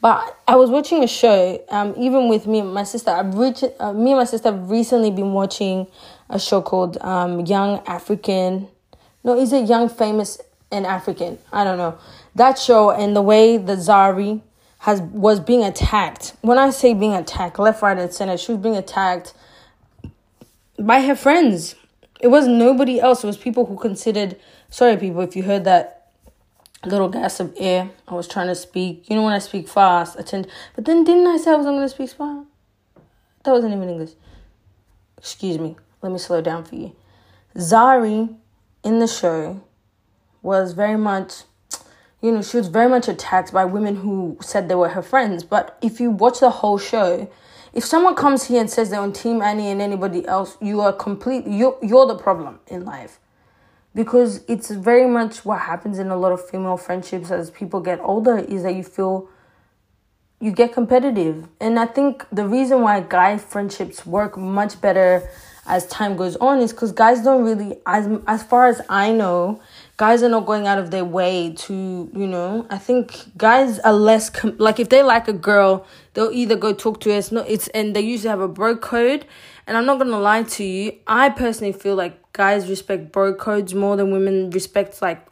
But 0.00 0.38
I 0.46 0.54
was 0.56 0.70
watching 0.70 1.02
a 1.02 1.08
show, 1.08 1.60
um, 1.70 1.94
even 1.98 2.28
with 2.28 2.46
me 2.46 2.60
and 2.60 2.72
my 2.72 2.84
sister. 2.84 3.10
I've 3.10 3.34
reached, 3.34 3.64
uh, 3.80 3.92
me 3.92 4.12
and 4.12 4.18
my 4.18 4.24
sister 4.24 4.52
have 4.52 4.70
recently 4.70 5.10
been 5.10 5.32
watching 5.32 5.88
a 6.30 6.38
show 6.38 6.62
called 6.62 6.98
um, 6.98 7.44
Young 7.46 7.82
African. 7.86 8.68
No, 9.24 9.36
is 9.36 9.52
it 9.52 9.68
Young 9.68 9.88
Famous 9.88 10.40
and 10.70 10.86
African? 10.86 11.38
I 11.52 11.64
don't 11.64 11.78
know. 11.78 11.98
That 12.36 12.58
show 12.58 12.90
and 12.90 13.16
the 13.16 13.22
way 13.22 13.56
that 13.56 13.78
Zari 13.78 14.42
has 14.78 15.00
was 15.00 15.40
being 15.40 15.64
attacked. 15.64 16.34
When 16.42 16.58
I 16.58 16.70
say 16.70 16.94
being 16.94 17.14
attacked, 17.14 17.58
left, 17.58 17.82
right, 17.82 17.98
and 17.98 18.12
center, 18.12 18.36
she 18.36 18.52
was 18.52 18.60
being 18.60 18.76
attacked 18.76 19.34
by 20.78 21.00
her 21.02 21.16
friends. 21.16 21.74
It 22.20 22.28
was 22.28 22.46
nobody 22.46 23.00
else. 23.00 23.22
It 23.22 23.26
was 23.26 23.36
people 23.36 23.66
who 23.66 23.76
considered. 23.76 24.36
Sorry, 24.70 24.96
people, 24.96 25.20
if 25.20 25.36
you 25.36 25.42
heard 25.42 25.64
that 25.64 25.96
little 26.84 27.08
gas 27.08 27.40
of 27.40 27.54
air. 27.56 27.90
I 28.06 28.14
was 28.14 28.28
trying 28.28 28.48
to 28.48 28.54
speak. 28.54 29.08
You 29.08 29.16
know 29.16 29.22
when 29.22 29.32
I 29.32 29.38
speak 29.38 29.68
fast, 29.68 30.18
I 30.18 30.22
tend. 30.22 30.48
But 30.74 30.84
then 30.84 31.04
didn't 31.04 31.26
I 31.26 31.36
say 31.36 31.52
I 31.52 31.56
wasn't 31.56 31.76
going 31.76 31.88
to 31.88 31.94
speak 31.94 32.10
fast? 32.10 32.46
That 33.44 33.52
wasn't 33.52 33.74
even 33.74 33.88
English. 33.88 34.12
Excuse 35.18 35.58
me. 35.58 35.76
Let 36.02 36.12
me 36.12 36.18
slow 36.18 36.40
down 36.40 36.64
for 36.64 36.74
you. 36.74 36.94
Zari 37.56 38.34
in 38.84 38.98
the 38.98 39.06
show 39.06 39.62
was 40.42 40.72
very 40.72 40.96
much, 40.96 41.42
you 42.20 42.30
know, 42.30 42.42
she 42.42 42.56
was 42.56 42.68
very 42.68 42.88
much 42.88 43.08
attacked 43.08 43.52
by 43.52 43.64
women 43.64 43.96
who 43.96 44.36
said 44.40 44.68
they 44.68 44.74
were 44.74 44.90
her 44.90 45.02
friends. 45.02 45.42
But 45.42 45.78
if 45.82 46.00
you 46.00 46.10
watch 46.10 46.40
the 46.40 46.50
whole 46.50 46.78
show, 46.78 47.30
if 47.76 47.84
someone 47.84 48.14
comes 48.14 48.48
here 48.48 48.58
and 48.58 48.70
says 48.70 48.88
they're 48.88 49.00
on 49.00 49.12
Team 49.12 49.42
Annie 49.42 49.68
and 49.68 49.82
anybody 49.82 50.26
else, 50.26 50.56
you 50.62 50.80
are 50.80 50.94
complete. 50.94 51.44
You're 51.46 51.78
you're 51.82 52.06
the 52.06 52.16
problem 52.16 52.58
in 52.68 52.86
life, 52.86 53.20
because 53.94 54.42
it's 54.48 54.70
very 54.70 55.06
much 55.06 55.44
what 55.44 55.60
happens 55.60 55.98
in 55.98 56.08
a 56.08 56.16
lot 56.16 56.32
of 56.32 56.48
female 56.48 56.78
friendships 56.78 57.30
as 57.30 57.50
people 57.50 57.80
get 57.80 58.00
older 58.00 58.38
is 58.38 58.62
that 58.62 58.74
you 58.74 58.82
feel 58.82 59.28
you 60.40 60.52
get 60.52 60.72
competitive, 60.72 61.48
and 61.60 61.78
I 61.78 61.86
think 61.86 62.24
the 62.32 62.48
reason 62.48 62.80
why 62.80 63.00
guy 63.00 63.36
friendships 63.36 64.06
work 64.06 64.38
much 64.38 64.80
better 64.80 65.28
as 65.66 65.86
time 65.88 66.16
goes 66.16 66.36
on 66.36 66.60
is 66.60 66.72
because 66.72 66.92
guys 66.92 67.22
don't 67.22 67.44
really 67.44 67.76
as 67.84 68.08
as 68.26 68.42
far 68.42 68.68
as 68.68 68.80
I 68.88 69.12
know 69.12 69.60
guys 69.96 70.22
are 70.22 70.28
not 70.28 70.44
going 70.44 70.66
out 70.66 70.78
of 70.78 70.90
their 70.90 71.04
way 71.04 71.52
to 71.54 72.10
you 72.14 72.26
know 72.26 72.66
i 72.70 72.78
think 72.78 73.36
guys 73.36 73.78
are 73.80 73.92
less 73.92 74.28
com- 74.28 74.56
like 74.58 74.78
if 74.78 74.88
they 74.88 75.02
like 75.02 75.26
a 75.28 75.32
girl 75.32 75.86
they'll 76.14 76.30
either 76.32 76.56
go 76.56 76.72
talk 76.72 77.00
to 77.00 77.14
us 77.14 77.32
no 77.32 77.40
it's 77.42 77.68
and 77.68 77.96
they 77.96 78.00
usually 78.00 78.28
have 78.28 78.40
a 78.40 78.48
bro 78.48 78.76
code. 78.76 79.26
And 79.66 79.76
i'm 79.76 79.86
not 79.86 79.98
gonna 79.98 80.18
lie 80.18 80.42
to 80.42 80.64
you 80.64 80.92
i 81.06 81.28
personally 81.28 81.72
feel 81.72 81.94
like 81.94 82.32
guys 82.32 82.68
respect 82.68 83.10
bro 83.10 83.34
codes 83.34 83.74
more 83.74 83.96
than 83.96 84.10
women 84.10 84.50
respect 84.50 85.00
like 85.02 85.26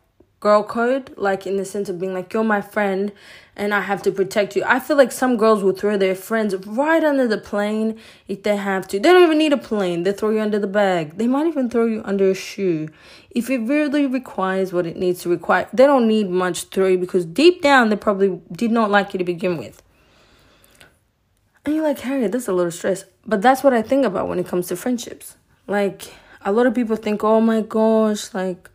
girl 0.44 0.62
code 0.62 1.10
like 1.16 1.46
in 1.46 1.56
the 1.56 1.64
sense 1.64 1.88
of 1.88 1.98
being 1.98 2.12
like 2.12 2.30
you're 2.34 2.44
my 2.44 2.60
friend 2.60 3.10
and 3.56 3.72
I 3.72 3.80
have 3.80 4.02
to 4.02 4.12
protect 4.12 4.54
you. 4.54 4.62
I 4.66 4.78
feel 4.78 4.98
like 4.98 5.10
some 5.10 5.38
girls 5.38 5.62
will 5.62 5.72
throw 5.72 5.96
their 5.96 6.14
friends 6.14 6.54
right 6.66 7.02
under 7.02 7.26
the 7.26 7.38
plane 7.38 7.98
if 8.28 8.42
they 8.42 8.56
have 8.56 8.86
to. 8.88 9.00
They 9.00 9.10
don't 9.10 9.22
even 9.22 9.38
need 9.38 9.54
a 9.54 9.56
plane. 9.56 10.02
They 10.02 10.12
throw 10.12 10.28
you 10.30 10.40
under 10.40 10.58
the 10.58 10.66
bag. 10.66 11.16
They 11.16 11.26
might 11.28 11.46
even 11.46 11.70
throw 11.70 11.86
you 11.86 12.02
under 12.04 12.28
a 12.28 12.34
shoe. 12.34 12.90
If 13.30 13.48
it 13.48 13.58
really 13.58 14.06
requires 14.06 14.70
what 14.70 14.86
it 14.86 14.96
needs 14.98 15.22
to 15.22 15.30
require, 15.30 15.66
they 15.72 15.86
don't 15.86 16.06
need 16.06 16.28
much 16.28 16.64
throw 16.64 16.88
you 16.88 16.98
because 16.98 17.24
deep 17.24 17.62
down 17.62 17.88
they 17.88 17.96
probably 17.96 18.38
did 18.52 18.70
not 18.70 18.90
like 18.90 19.14
you 19.14 19.18
to 19.18 19.24
begin 19.24 19.56
with. 19.56 19.82
And 21.64 21.74
you're 21.74 21.84
like, 21.84 22.00
Harriet, 22.00 22.32
that's 22.32 22.48
a 22.48 22.52
lot 22.52 22.66
of 22.66 22.74
stress. 22.74 23.06
But 23.24 23.40
that's 23.40 23.64
what 23.64 23.72
I 23.72 23.80
think 23.80 24.04
about 24.04 24.28
when 24.28 24.38
it 24.38 24.46
comes 24.46 24.66
to 24.66 24.76
friendships. 24.76 25.36
Like, 25.66 26.12
a 26.42 26.52
lot 26.52 26.66
of 26.66 26.74
people 26.74 26.96
think, 26.96 27.24
oh 27.24 27.40
my 27.40 27.62
gosh, 27.62 28.34
like, 28.34 28.68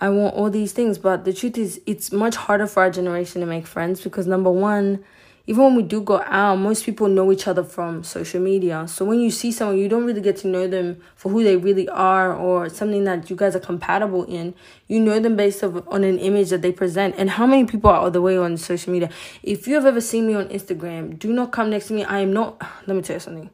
I 0.00 0.08
want 0.10 0.34
all 0.34 0.50
these 0.50 0.72
things. 0.72 0.98
But 0.98 1.24
the 1.24 1.32
truth 1.32 1.58
is, 1.58 1.80
it's 1.86 2.12
much 2.12 2.36
harder 2.36 2.66
for 2.66 2.82
our 2.82 2.90
generation 2.90 3.40
to 3.40 3.46
make 3.46 3.66
friends 3.66 4.00
because 4.00 4.26
number 4.26 4.50
one, 4.50 5.04
even 5.46 5.64
when 5.64 5.76
we 5.76 5.82
do 5.82 6.02
go 6.02 6.20
out, 6.26 6.56
most 6.56 6.84
people 6.84 7.08
know 7.08 7.32
each 7.32 7.48
other 7.48 7.64
from 7.64 8.04
social 8.04 8.38
media. 8.38 8.86
So 8.86 9.06
when 9.06 9.18
you 9.18 9.30
see 9.30 9.50
someone, 9.50 9.78
you 9.78 9.88
don't 9.88 10.04
really 10.04 10.20
get 10.20 10.36
to 10.38 10.46
know 10.46 10.68
them 10.68 11.00
for 11.16 11.30
who 11.30 11.42
they 11.42 11.56
really 11.56 11.88
are 11.88 12.34
or 12.34 12.68
something 12.68 13.04
that 13.04 13.30
you 13.30 13.34
guys 13.34 13.56
are 13.56 13.60
compatible 13.60 14.24
in. 14.24 14.54
You 14.88 15.00
know 15.00 15.18
them 15.18 15.36
based 15.36 15.62
of, 15.62 15.88
on 15.88 16.04
an 16.04 16.18
image 16.18 16.50
that 16.50 16.60
they 16.60 16.70
present. 16.70 17.14
And 17.16 17.30
how 17.30 17.46
many 17.46 17.64
people 17.64 17.88
are 17.88 17.98
all 17.98 18.10
the 18.10 18.20
way 18.20 18.36
on 18.36 18.58
social 18.58 18.92
media? 18.92 19.08
If 19.42 19.66
you 19.66 19.74
have 19.76 19.86
ever 19.86 20.02
seen 20.02 20.26
me 20.26 20.34
on 20.34 20.48
Instagram, 20.48 21.18
do 21.18 21.32
not 21.32 21.50
come 21.50 21.70
next 21.70 21.88
to 21.88 21.94
me. 21.94 22.04
I 22.04 22.20
am 22.20 22.32
not. 22.34 22.60
Let 22.86 22.94
me 22.94 23.02
tell 23.02 23.16
you 23.16 23.20
something. 23.20 23.50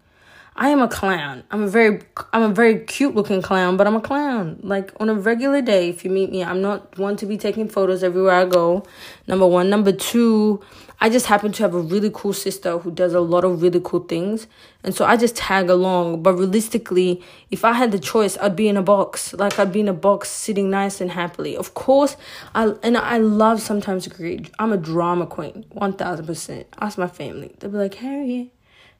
I 0.56 0.68
am 0.68 0.80
a 0.80 0.86
clown. 0.86 1.42
I'm 1.50 1.64
a 1.64 1.66
very 1.66 2.00
I'm 2.32 2.42
a 2.42 2.48
very 2.48 2.78
cute 2.78 3.16
looking 3.16 3.42
clown, 3.42 3.76
but 3.76 3.88
I'm 3.88 3.96
a 3.96 4.00
clown. 4.00 4.60
Like 4.62 4.92
on 5.00 5.08
a 5.08 5.14
regular 5.14 5.60
day, 5.60 5.88
if 5.88 6.04
you 6.04 6.10
meet 6.12 6.30
me, 6.30 6.44
I'm 6.44 6.62
not 6.62 6.96
one 6.96 7.16
to 7.16 7.26
be 7.26 7.36
taking 7.36 7.68
photos 7.68 8.04
everywhere 8.04 8.34
I 8.34 8.44
go. 8.44 8.84
Number 9.26 9.48
one. 9.48 9.68
Number 9.68 9.90
two, 9.90 10.62
I 11.00 11.10
just 11.10 11.26
happen 11.26 11.50
to 11.50 11.62
have 11.64 11.74
a 11.74 11.80
really 11.80 12.08
cool 12.14 12.32
sister 12.32 12.78
who 12.78 12.92
does 12.92 13.14
a 13.14 13.20
lot 13.20 13.44
of 13.44 13.62
really 13.62 13.80
cool 13.82 14.04
things. 14.04 14.46
And 14.84 14.94
so 14.94 15.04
I 15.04 15.16
just 15.16 15.34
tag 15.34 15.68
along. 15.70 16.22
But 16.22 16.34
realistically, 16.34 17.20
if 17.50 17.64
I 17.64 17.72
had 17.72 17.90
the 17.90 17.98
choice, 17.98 18.38
I'd 18.38 18.54
be 18.54 18.68
in 18.68 18.76
a 18.76 18.82
box. 18.82 19.32
Like 19.32 19.58
I'd 19.58 19.72
be 19.72 19.80
in 19.80 19.88
a 19.88 19.92
box 19.92 20.28
sitting 20.28 20.70
nice 20.70 21.00
and 21.00 21.10
happily. 21.10 21.56
Of 21.56 21.74
course, 21.74 22.16
I 22.54 22.74
and 22.84 22.96
I 22.96 23.18
love 23.18 23.60
sometimes 23.60 24.04
to 24.04 24.10
create. 24.10 24.52
I'm 24.60 24.72
a 24.72 24.76
drama 24.76 25.26
queen, 25.26 25.64
1000%. 25.74 26.64
Ask 26.78 26.96
my 26.96 27.08
family. 27.08 27.56
They'll 27.58 27.72
be 27.72 27.78
like, 27.78 27.94
Harriet 27.94 28.52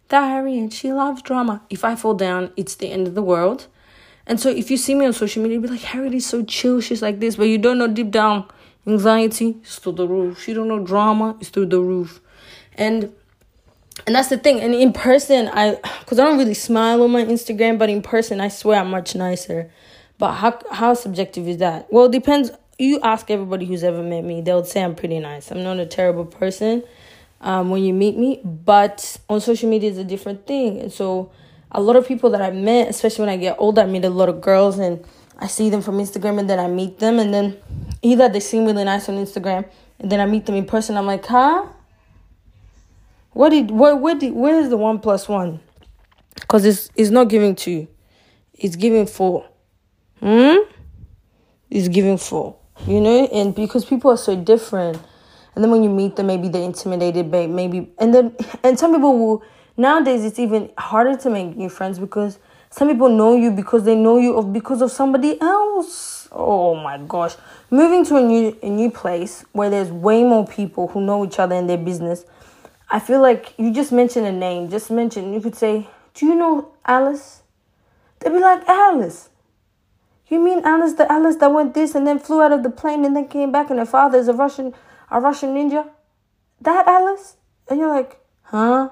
diary 0.09 0.59
and 0.59 0.73
she 0.73 0.93
loves 0.93 1.23
drama. 1.23 1.63
If 1.71 1.85
I 1.85 1.97
fall 1.97 2.15
down, 2.15 2.53
it's 2.57 2.75
the 2.75 2.91
end 2.91 3.07
of 3.07 3.15
the 3.15 3.23
world. 3.23 3.67
And 4.27 4.41
so 4.41 4.49
if 4.49 4.71
you 4.71 4.77
see 4.77 4.95
me 4.95 5.05
on 5.05 5.13
social 5.13 5.43
media, 5.43 5.61
be 5.61 5.69
like, 5.69 5.81
Harriet 5.81 6.15
is 6.15 6.27
so 6.27 6.43
chill, 6.45 6.81
she's 6.81 7.03
like 7.03 7.21
this, 7.21 7.37
but 7.37 7.45
you 7.45 7.59
don't 7.59 7.79
know 7.79 7.89
deep 7.89 8.11
down, 8.11 8.47
anxiety 8.87 9.57
is 9.63 9.79
through 9.79 9.93
the 9.93 10.09
roof. 10.09 10.43
She 10.43 10.55
don't 10.55 10.69
know 10.69 10.79
drama 10.79 11.37
is 11.41 11.51
through 11.51 11.67
the 11.67 11.81
roof. 11.81 12.21
And 12.77 13.13
and 14.07 14.17
that's 14.17 14.29
the 14.29 14.39
thing. 14.39 14.61
And 14.61 14.75
in 14.75 14.93
person, 14.93 15.49
I 15.53 15.77
because 16.01 16.19
I 16.19 16.25
don't 16.25 16.39
really 16.39 16.55
smile 16.55 17.03
on 17.03 17.13
my 17.13 17.25
Instagram, 17.25 17.79
but 17.79 17.89
in 17.89 18.03
person, 18.03 18.41
I 18.41 18.49
swear 18.49 18.81
I'm 18.81 18.91
much 18.91 19.15
nicer. 19.15 19.71
But 20.19 20.33
how 20.33 20.59
how 20.71 20.95
subjective 20.95 21.47
is 21.47 21.59
that? 21.59 21.93
Well, 21.93 22.07
it 22.07 22.13
depends. 22.13 22.51
You 22.79 23.01
ask 23.03 23.31
everybody 23.31 23.67
who's 23.67 23.85
ever 23.85 24.03
met 24.03 24.25
me, 24.25 24.41
they'll 24.41 24.65
say 24.65 24.83
I'm 24.83 24.97
pretty 24.97 25.21
nice. 25.21 25.53
I'm 25.53 25.63
not 25.63 25.79
a 25.79 25.87
terrible 25.87 26.25
person 26.25 26.83
um, 27.45 27.71
when 27.71 27.85
you 27.85 27.95
meet 27.95 28.17
me. 28.17 28.41
But 28.43 29.19
on 29.29 29.41
social 29.41 29.71
media 29.71 29.91
is 29.91 29.99
a 29.99 30.05
different 30.05 30.47
thing. 30.47 30.81
And 30.81 30.93
so 30.93 31.31
a 31.71 31.81
lot 31.81 31.95
of 31.95 32.09
people 32.09 32.31
that 32.31 32.43
I 32.43 32.51
met, 32.51 32.89
especially 32.89 33.27
when 33.27 33.29
I 33.29 33.37
get 33.37 33.57
older, 33.59 33.83
I 33.83 33.87
meet 33.87 34.05
a 34.05 34.11
lot 34.11 34.29
of 34.29 34.41
girls 34.41 34.79
and 34.79 35.05
I 35.39 35.47
see 35.47 35.71
them 35.71 35.83
from 35.83 35.99
Instagram 35.99 36.41
and 36.41 36.51
then 36.51 36.59
I 36.59 36.67
meet 36.67 36.99
them 36.99 37.19
and 37.19 37.33
then 37.33 37.57
either 38.03 38.29
they 38.29 38.41
seem 38.41 38.65
really 38.65 38.85
nice 38.85 39.09
on 39.09 39.17
Instagram 39.17 39.69
and 40.01 40.11
then 40.11 40.21
I 40.21 40.27
meet 40.27 40.47
them 40.47 40.57
in 40.57 40.65
person. 40.65 40.97
I'm 40.97 41.07
like, 41.07 41.27
huh? 41.27 41.67
What 43.33 43.51
did 43.51 43.71
where 43.71 43.97
where 43.97 44.15
did 44.15 44.33
where 44.33 44.61
is 44.61 44.71
the 44.71 44.77
one 44.77 45.01
plus 45.01 45.29
one? 45.29 45.61
Because 46.37 46.65
it's 46.65 46.89
it's 46.95 47.11
not 47.11 47.29
giving 47.29 47.57
two. 47.57 47.89
It's 48.55 48.77
giving 48.77 49.07
four. 49.07 49.45
Hmm? 50.21 50.59
It's 51.69 51.89
giving 51.89 52.17
four. 52.17 52.57
You 52.87 53.01
know, 53.01 53.27
and 53.27 53.53
because 53.53 53.85
people 53.85 54.13
are 54.13 54.17
so 54.17 54.37
different 54.37 55.01
and 55.55 55.63
then 55.63 55.71
when 55.71 55.83
you 55.83 55.91
meet 55.91 56.17
them, 56.17 56.27
maybe 56.27 56.49
they're 56.49 56.63
intimidated, 56.63 57.31
maybe, 57.31 57.91
and 57.99 58.15
then, 58.15 58.37
and 58.63 58.79
some 58.79 58.93
people 58.93 59.19
will, 59.19 59.43
nowadays 59.77 60.25
it's 60.25 60.39
even 60.39 60.71
harder 60.79 61.17
to 61.19 61.31
make 61.31 61.57
new 61.57 61.69
friends 61.69 61.99
because 61.99 62.39
some 62.71 62.89
people 62.89 63.09
know 63.09 63.37
you 63.37 63.53
because 63.53 63.85
they 63.85 63.95
know 63.95 64.19
you 64.19 64.37
of 64.37 64.53
because 64.53 64.83
of 64.83 64.91
somebody 64.91 65.41
else. 65.41 66.27
Oh 66.33 66.75
my 66.75 66.99
gosh. 66.99 67.37
Moving 67.71 68.05
to 68.07 68.17
a 68.17 68.21
new 68.21 68.59
a 68.65 68.69
new 68.69 68.91
place 68.91 69.45
where 69.53 69.71
there's 69.71 69.93
way 69.93 70.25
more 70.25 70.45
people 70.45 70.89
who 70.89 71.01
know 71.01 71.25
each 71.25 71.39
other 71.39 71.55
in 71.55 71.69
their 71.69 71.79
business. 71.79 72.25
I 72.91 72.99
feel 72.99 73.21
like 73.23 73.55
you 73.59 73.73
just 73.73 73.93
mention 73.93 74.25
a 74.25 74.33
name, 74.33 74.71
just 74.71 74.91
mention 74.91 75.33
you 75.33 75.41
could 75.41 75.55
say, 75.55 75.87
Do 76.15 76.27
you 76.27 76.35
know 76.35 76.73
Alice? 76.85 77.43
They'd 78.19 78.31
be 78.31 78.41
like, 78.41 78.67
Alice. 78.67 79.29
You 80.27 80.41
mean 80.41 80.63
Alice, 80.65 80.95
the 80.95 81.11
Alice 81.13 81.37
that 81.37 81.53
went 81.53 81.75
this 81.75 81.95
and 81.95 82.05
then 82.05 82.19
flew 82.19 82.43
out 82.43 82.51
of 82.51 82.65
the 82.65 82.71
plane 82.71 83.05
and 83.05 83.15
then 83.15 83.29
came 83.29 83.53
back 83.53 83.71
and 83.71 83.79
her 83.79 83.87
father 83.87 84.19
is 84.19 84.27
a 84.27 84.33
Russian 84.33 84.75
a 85.11 85.21
Russian 85.21 85.55
ninja? 85.55 85.89
That 86.61 86.87
Alice? 86.87 87.37
And 87.69 87.79
you're 87.79 87.89
like, 87.89 88.19
huh? 88.43 88.91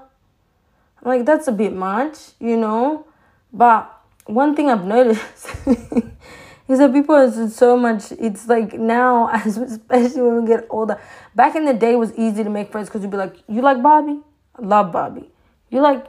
I'm 1.02 1.08
like, 1.08 1.26
that's 1.26 1.48
a 1.48 1.52
bit 1.52 1.72
much, 1.72 2.32
you 2.38 2.56
know? 2.56 3.06
But 3.52 3.90
one 4.26 4.54
thing 4.54 4.70
I've 4.70 4.84
noticed 4.84 5.22
is 6.68 6.78
that 6.78 6.92
people 6.92 7.14
are 7.14 7.48
so 7.48 7.76
much. 7.76 8.12
It's 8.12 8.48
like 8.48 8.74
now, 8.74 9.28
especially 9.46 10.22
when 10.22 10.42
we 10.42 10.48
get 10.48 10.66
older. 10.70 11.00
Back 11.34 11.56
in 11.56 11.64
the 11.64 11.74
day, 11.74 11.92
it 11.92 11.98
was 11.98 12.14
easy 12.14 12.44
to 12.44 12.50
make 12.50 12.70
friends 12.70 12.88
because 12.88 13.02
you'd 13.02 13.10
be 13.10 13.16
like, 13.16 13.36
"You 13.48 13.62
like 13.62 13.82
Bobby? 13.82 14.20
I 14.56 14.62
love 14.62 14.92
Bobby. 14.92 15.30
You 15.70 15.80
like? 15.80 16.06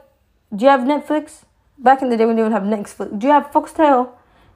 Do 0.55 0.65
you 0.65 0.69
have 0.69 0.81
Netflix? 0.81 1.43
Back 1.77 2.01
in 2.01 2.09
the 2.09 2.17
day, 2.17 2.25
they 2.25 2.43
would 2.43 2.51
have 2.51 2.63
Netflix. 2.63 3.19
Do 3.19 3.27
you 3.27 3.33
have 3.33 3.51
Foxtel? 3.51 4.11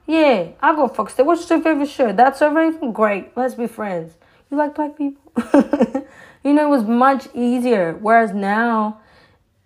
Yeah, 0.06 0.48
I'll 0.62 0.76
go 0.76 0.88
Foxtel. 0.88 1.26
What's 1.26 1.48
your 1.50 1.60
favorite 1.60 1.88
show? 1.88 2.12
That's 2.12 2.40
already 2.40 2.78
great. 2.92 3.36
Let's 3.36 3.54
be 3.54 3.66
friends. 3.66 4.14
You 4.50 4.56
like 4.56 4.74
black 4.74 4.96
people? 4.96 5.27
you 6.44 6.52
know, 6.52 6.66
it 6.66 6.70
was 6.70 6.84
much 6.84 7.28
easier. 7.34 7.94
Whereas 8.00 8.32
now 8.32 9.00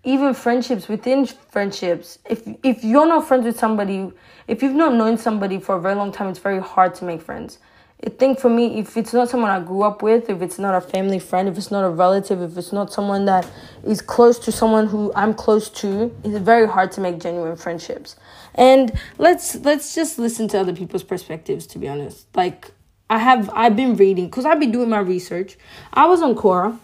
even 0.05 0.35
friendships 0.35 0.89
within 0.89 1.27
friendships 1.27 2.19
if 2.29 2.43
if 2.65 2.83
you're 2.83 3.07
not 3.07 3.27
friends 3.27 3.45
with 3.45 3.59
somebody 3.59 4.11
if 4.49 4.63
you've 4.63 4.75
not 4.75 4.93
known 4.93 5.17
somebody 5.17 5.61
for 5.61 5.77
a 5.77 5.81
very 5.81 5.95
long 5.95 6.11
time 6.11 6.29
it's 6.29 6.41
very 6.41 6.61
hard 6.61 6.95
to 6.95 7.05
make 7.05 7.21
friends. 7.21 7.59
I 8.05 8.11
think 8.11 8.41
for 8.41 8.51
me 8.51 8.81
if 8.81 8.97
it's 8.97 9.13
not 9.13 9.29
someone 9.29 9.51
i 9.51 9.61
grew 9.61 9.83
up 9.83 10.03
with 10.03 10.29
if 10.29 10.43
it's 10.43 10.59
not 10.59 10.75
a 10.75 10.81
family 10.81 11.21
friend 11.21 11.49
if 11.49 11.57
it's 11.57 11.71
not 11.71 11.85
a 11.85 11.91
relative 11.91 12.43
if 12.43 12.59
it's 12.59 12.73
not 12.73 12.93
someone 12.93 13.27
that 13.27 13.49
is 13.85 14.03
close 14.03 14.41
to 14.41 14.51
someone 14.51 14.89
who 14.89 15.13
i'm 15.15 15.33
close 15.33 15.71
to 15.71 16.13
it's 16.25 16.39
very 16.39 16.67
hard 16.67 16.91
to 16.93 17.01
make 17.01 17.21
genuine 17.21 17.57
friendships. 17.57 18.17
And 18.55 18.93
let's 19.19 19.55
let's 19.57 19.95
just 19.95 20.19
listen 20.19 20.49
to 20.49 20.59
other 20.59 20.75
people's 20.75 21.05
perspectives 21.05 21.67
to 21.69 21.79
be 21.79 21.89
honest. 21.89 22.27
Like 22.35 22.73
i 23.17 23.19
have 23.19 23.51
i've 23.63 23.77
been 23.83 23.95
reading 23.97 24.27
because 24.27 24.45
i've 24.45 24.61
been 24.65 24.73
doing 24.73 24.89
my 24.89 25.03
research 25.15 25.57
i 25.93 26.05
was 26.07 26.23
on 26.23 26.35
quora 26.35 26.79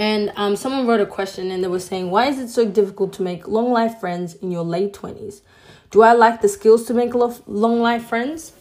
and 0.00 0.32
um, 0.36 0.56
someone 0.56 0.86
wrote 0.86 1.02
a 1.02 1.06
question 1.06 1.50
and 1.50 1.62
they 1.62 1.68
were 1.68 1.78
saying, 1.78 2.10
Why 2.10 2.28
is 2.28 2.38
it 2.38 2.48
so 2.48 2.64
difficult 2.64 3.12
to 3.14 3.22
make 3.22 3.46
long 3.46 3.70
life 3.70 4.00
friends 4.00 4.34
in 4.36 4.50
your 4.50 4.64
late 4.64 4.94
20s? 4.94 5.42
Do 5.90 6.00
I 6.00 6.14
lack 6.14 6.40
the 6.40 6.48
skills 6.48 6.86
to 6.86 6.94
make 6.94 7.12
long 7.14 7.82
life 7.82 8.06
friends? 8.06 8.52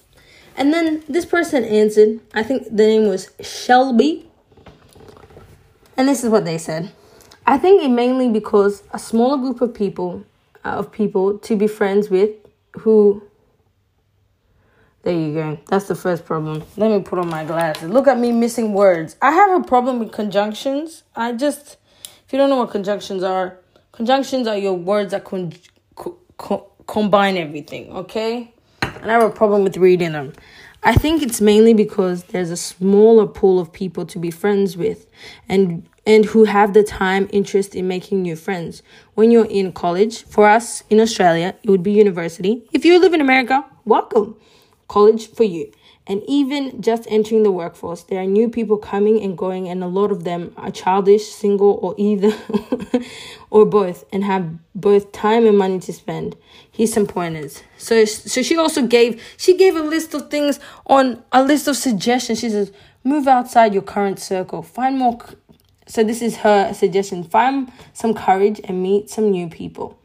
And 0.58 0.74
then 0.74 1.02
this 1.08 1.26
person 1.26 1.64
answered, 1.64 2.20
I 2.34 2.44
think 2.44 2.66
the 2.66 2.86
name 2.86 3.08
was 3.08 3.32
Shelby. 3.40 4.30
And 5.96 6.10
this 6.10 6.26
is 6.26 6.30
what 6.30 6.44
they 6.44 6.58
said. 6.58 6.92
I 7.48 7.58
think 7.58 7.82
it 7.84 7.90
mainly 7.90 8.28
because 8.28 8.84
a 8.92 9.00
smaller 9.00 9.38
group 9.38 9.62
of 9.62 9.74
people 9.74 10.26
uh, 10.66 10.72
of 10.72 10.92
people 10.92 11.38
to 11.38 11.56
be 11.56 11.68
friends 11.68 12.10
with 12.10 12.32
who 12.80 13.24
there 15.04 15.14
you 15.14 15.34
go. 15.34 15.60
That's 15.68 15.88
the 15.88 15.96
first 15.96 16.26
problem. 16.26 16.64
Let 16.76 16.92
me 16.92 17.02
put 17.02 17.20
on 17.20 17.30
my 17.30 17.46
glasses. 17.46 17.90
Look 17.90 18.08
at 18.08 18.20
me 18.20 18.32
missing 18.32 18.74
words. 18.74 19.16
I 19.22 19.32
have 19.32 19.62
a 19.62 19.64
problem 19.64 20.00
with 20.00 20.12
conjunctions. 20.12 21.04
I 21.16 21.32
just, 21.34 21.78
if 22.26 22.34
you 22.34 22.38
don't 22.38 22.50
know 22.50 22.58
what 22.58 22.72
conjunctions 22.72 23.24
are, 23.24 23.58
conjunctions 23.92 24.48
are 24.48 24.58
your 24.58 24.74
words 24.74 25.12
that 25.12 25.24
con- 25.24 25.54
co- 25.96 26.72
combine 26.86 27.38
everything, 27.38 27.92
okay? 27.92 28.54
And 28.82 29.10
I 29.10 29.14
have 29.14 29.24
a 29.24 29.30
problem 29.30 29.64
with 29.64 29.78
reading 29.78 30.12
them. 30.12 30.34
I 30.84 30.94
think 30.96 31.22
it's 31.22 31.40
mainly 31.40 31.74
because 31.74 32.24
there's 32.26 32.52
a 32.52 32.58
smaller 32.58 33.28
pool 33.28 33.60
of 33.60 33.72
people 33.72 34.06
to 34.08 34.20
be 34.20 34.32
friends 34.32 34.78
with 34.78 35.08
and 35.50 35.88
and 36.06 36.26
who 36.26 36.46
have 36.46 36.74
the 36.74 36.82
time 36.82 37.28
interest 37.32 37.76
in 37.76 37.88
making 37.88 38.22
new 38.22 38.36
friends. 38.36 38.82
When 39.14 39.30
you're 39.30 39.46
in 39.46 39.74
college, 39.74 40.24
for 40.24 40.48
us 40.48 40.82
in 40.90 41.00
Australia, 41.00 41.54
it 41.62 41.70
would 41.70 41.84
be 41.84 41.92
university. 41.92 42.64
If 42.72 42.86
you 42.86 42.98
live 42.98 43.14
in 43.14 43.22
America, 43.22 43.64
welcome 43.86 44.38
college 44.90 45.32
for 45.32 45.46
you. 45.46 45.72
And 46.06 46.24
even 46.28 46.82
just 46.82 47.06
entering 47.08 47.44
the 47.44 47.52
workforce, 47.52 48.02
there 48.02 48.20
are 48.20 48.26
new 48.26 48.50
people 48.50 48.78
coming 48.78 49.22
and 49.22 49.38
going, 49.38 49.70
and 49.70 49.84
a 49.84 49.88
lot 49.88 50.12
of 50.12 50.24
them 50.24 50.52
are 50.58 50.72
childish, 50.72 51.28
single, 51.28 51.78
or 51.84 51.94
either 52.00 52.34
or 53.52 53.64
both, 53.64 54.06
and 54.12 54.24
have 54.24 54.58
both 54.74 55.12
time 55.12 55.46
and 55.46 55.56
money 55.56 55.80
to 55.82 55.94
spend. 55.94 56.36
Here's 56.72 56.92
some 56.92 57.06
pointers. 57.06 57.62
So, 57.78 58.06
so 58.06 58.42
she 58.42 58.58
also 58.58 58.88
gave 58.88 59.22
she 59.38 59.56
gave 59.56 59.76
a 59.76 59.84
list 59.84 60.16
of 60.16 60.32
things 60.32 60.60
on 60.88 61.24
a 61.32 61.44
list 61.44 61.68
of 61.68 61.78
suggestions. 61.78 62.40
She 62.40 62.50
says, 62.50 62.72
move 63.04 63.28
outside 63.28 63.76
your 63.76 63.84
current 63.84 64.20
circle, 64.20 64.64
find 64.64 64.98
more. 64.98 65.20
So 65.86 66.04
this 66.04 66.24
is 66.24 66.38
her 66.38 66.74
suggestion: 66.74 67.24
find 67.24 67.72
some 67.94 68.16
courage 68.16 68.60
and 68.64 68.82
meet 68.82 69.12
some 69.12 69.30
new 69.30 69.48
people. 69.48 69.99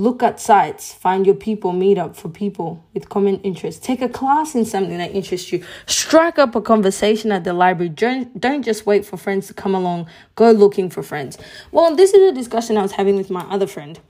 Look 0.00 0.22
at 0.22 0.40
sites, 0.40 0.94
find 0.94 1.26
your 1.26 1.34
people, 1.34 1.74
meet 1.74 1.98
up 1.98 2.16
for 2.16 2.30
people 2.30 2.82
with 2.94 3.10
common 3.10 3.38
interests. 3.42 3.84
Take 3.86 4.00
a 4.00 4.08
class 4.08 4.54
in 4.54 4.64
something 4.64 4.96
that 4.96 5.10
interests 5.10 5.52
you. 5.52 5.62
Strike 5.84 6.38
up 6.38 6.54
a 6.54 6.62
conversation 6.62 7.30
at 7.32 7.44
the 7.44 7.52
library. 7.52 7.90
Don't, 7.90 8.40
don't 8.40 8.62
just 8.62 8.86
wait 8.86 9.04
for 9.04 9.18
friends 9.18 9.48
to 9.48 9.52
come 9.52 9.74
along. 9.74 10.08
Go 10.36 10.52
looking 10.52 10.88
for 10.88 11.02
friends. 11.02 11.36
Well, 11.70 11.94
this 11.94 12.14
is 12.14 12.30
a 12.30 12.34
discussion 12.34 12.78
I 12.78 12.82
was 12.82 12.92
having 12.92 13.16
with 13.16 13.28
my 13.28 13.42
other 13.50 13.66
friend. 13.66 14.00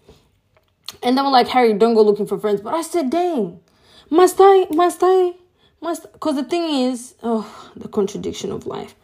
And 1.03 1.19
they 1.19 1.23
were 1.23 1.29
like, 1.29 1.49
Harry, 1.49 1.73
don't 1.75 1.95
go 1.95 2.03
looking 2.03 2.29
for 2.29 2.39
friends. 2.39 2.61
But 2.61 2.75
I 2.75 2.83
said, 2.83 3.11
dang, 3.11 3.59
must 4.11 4.37
I, 4.39 4.69
must 4.71 5.01
I, 5.03 5.33
must, 5.81 6.13
because 6.13 6.37
the 6.37 6.45
thing 6.45 6.85
is, 6.87 7.17
oh, 7.25 7.73
the 7.75 7.89
contradiction 7.89 8.53
of 8.53 8.65
life. 8.65 8.95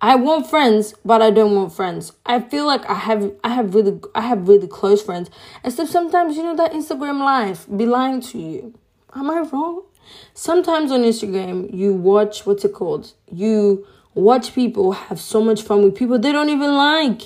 I 0.00 0.14
want 0.16 0.48
friends, 0.48 0.94
but 1.04 1.22
I 1.22 1.30
don't 1.30 1.54
want 1.54 1.72
friends. 1.72 2.12
I 2.26 2.40
feel 2.40 2.66
like 2.66 2.84
I 2.88 2.94
have 2.94 3.32
I 3.42 3.48
have 3.54 3.74
really 3.74 3.98
I 4.14 4.22
have 4.22 4.46
really 4.46 4.66
close 4.66 5.02
friends. 5.02 5.30
Except 5.64 5.88
sometimes 5.88 6.36
you 6.36 6.42
know 6.42 6.56
that 6.56 6.72
Instagram 6.72 7.20
life 7.20 7.66
be 7.74 7.86
lying 7.86 8.20
to 8.22 8.38
you. 8.38 8.78
Am 9.14 9.30
I 9.30 9.40
wrong? 9.40 9.84
Sometimes 10.34 10.92
on 10.92 11.00
Instagram 11.00 11.74
you 11.74 11.94
watch 11.94 12.44
what's 12.44 12.64
it 12.64 12.74
called? 12.74 13.14
You 13.32 13.86
watch 14.14 14.54
people 14.54 14.92
have 14.92 15.18
so 15.18 15.42
much 15.42 15.62
fun 15.62 15.82
with 15.82 15.94
people 15.94 16.18
they 16.18 16.32
don't 16.32 16.50
even 16.50 16.74
like, 16.74 17.22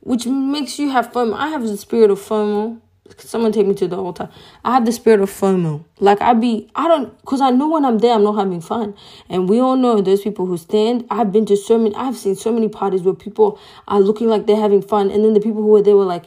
which 0.00 0.26
makes 0.26 0.78
you 0.78 0.90
have 0.90 1.12
fun. 1.12 1.32
I 1.32 1.48
have 1.48 1.62
the 1.62 1.76
spirit 1.78 2.10
of 2.10 2.20
FOMO 2.20 2.80
someone 3.18 3.52
take 3.52 3.66
me 3.66 3.74
to 3.74 3.88
the 3.88 3.96
altar. 3.96 4.28
I 4.64 4.72
have 4.72 4.86
the 4.86 4.92
spirit 4.92 5.20
of 5.20 5.30
FOMO. 5.30 5.84
Like 5.98 6.20
I 6.20 6.34
be, 6.34 6.70
I 6.74 6.88
don't, 6.88 7.24
cause 7.24 7.40
I 7.40 7.50
know 7.50 7.68
when 7.68 7.84
I'm 7.84 7.98
there, 7.98 8.14
I'm 8.14 8.24
not 8.24 8.36
having 8.36 8.60
fun. 8.60 8.94
And 9.28 9.48
we 9.48 9.58
all 9.60 9.76
know 9.76 10.00
those 10.00 10.22
people 10.22 10.46
who 10.46 10.56
stand. 10.56 11.06
I've 11.10 11.32
been 11.32 11.46
to 11.46 11.56
so 11.56 11.78
many, 11.78 11.94
I've 11.94 12.16
seen 12.16 12.36
so 12.36 12.52
many 12.52 12.68
parties 12.68 13.02
where 13.02 13.14
people 13.14 13.58
are 13.88 14.00
looking 14.00 14.28
like 14.28 14.46
they're 14.46 14.60
having 14.60 14.82
fun, 14.82 15.10
and 15.10 15.24
then 15.24 15.34
the 15.34 15.40
people 15.40 15.62
who 15.62 15.68
were 15.68 15.82
there 15.82 15.96
were 15.96 16.04
like, 16.04 16.26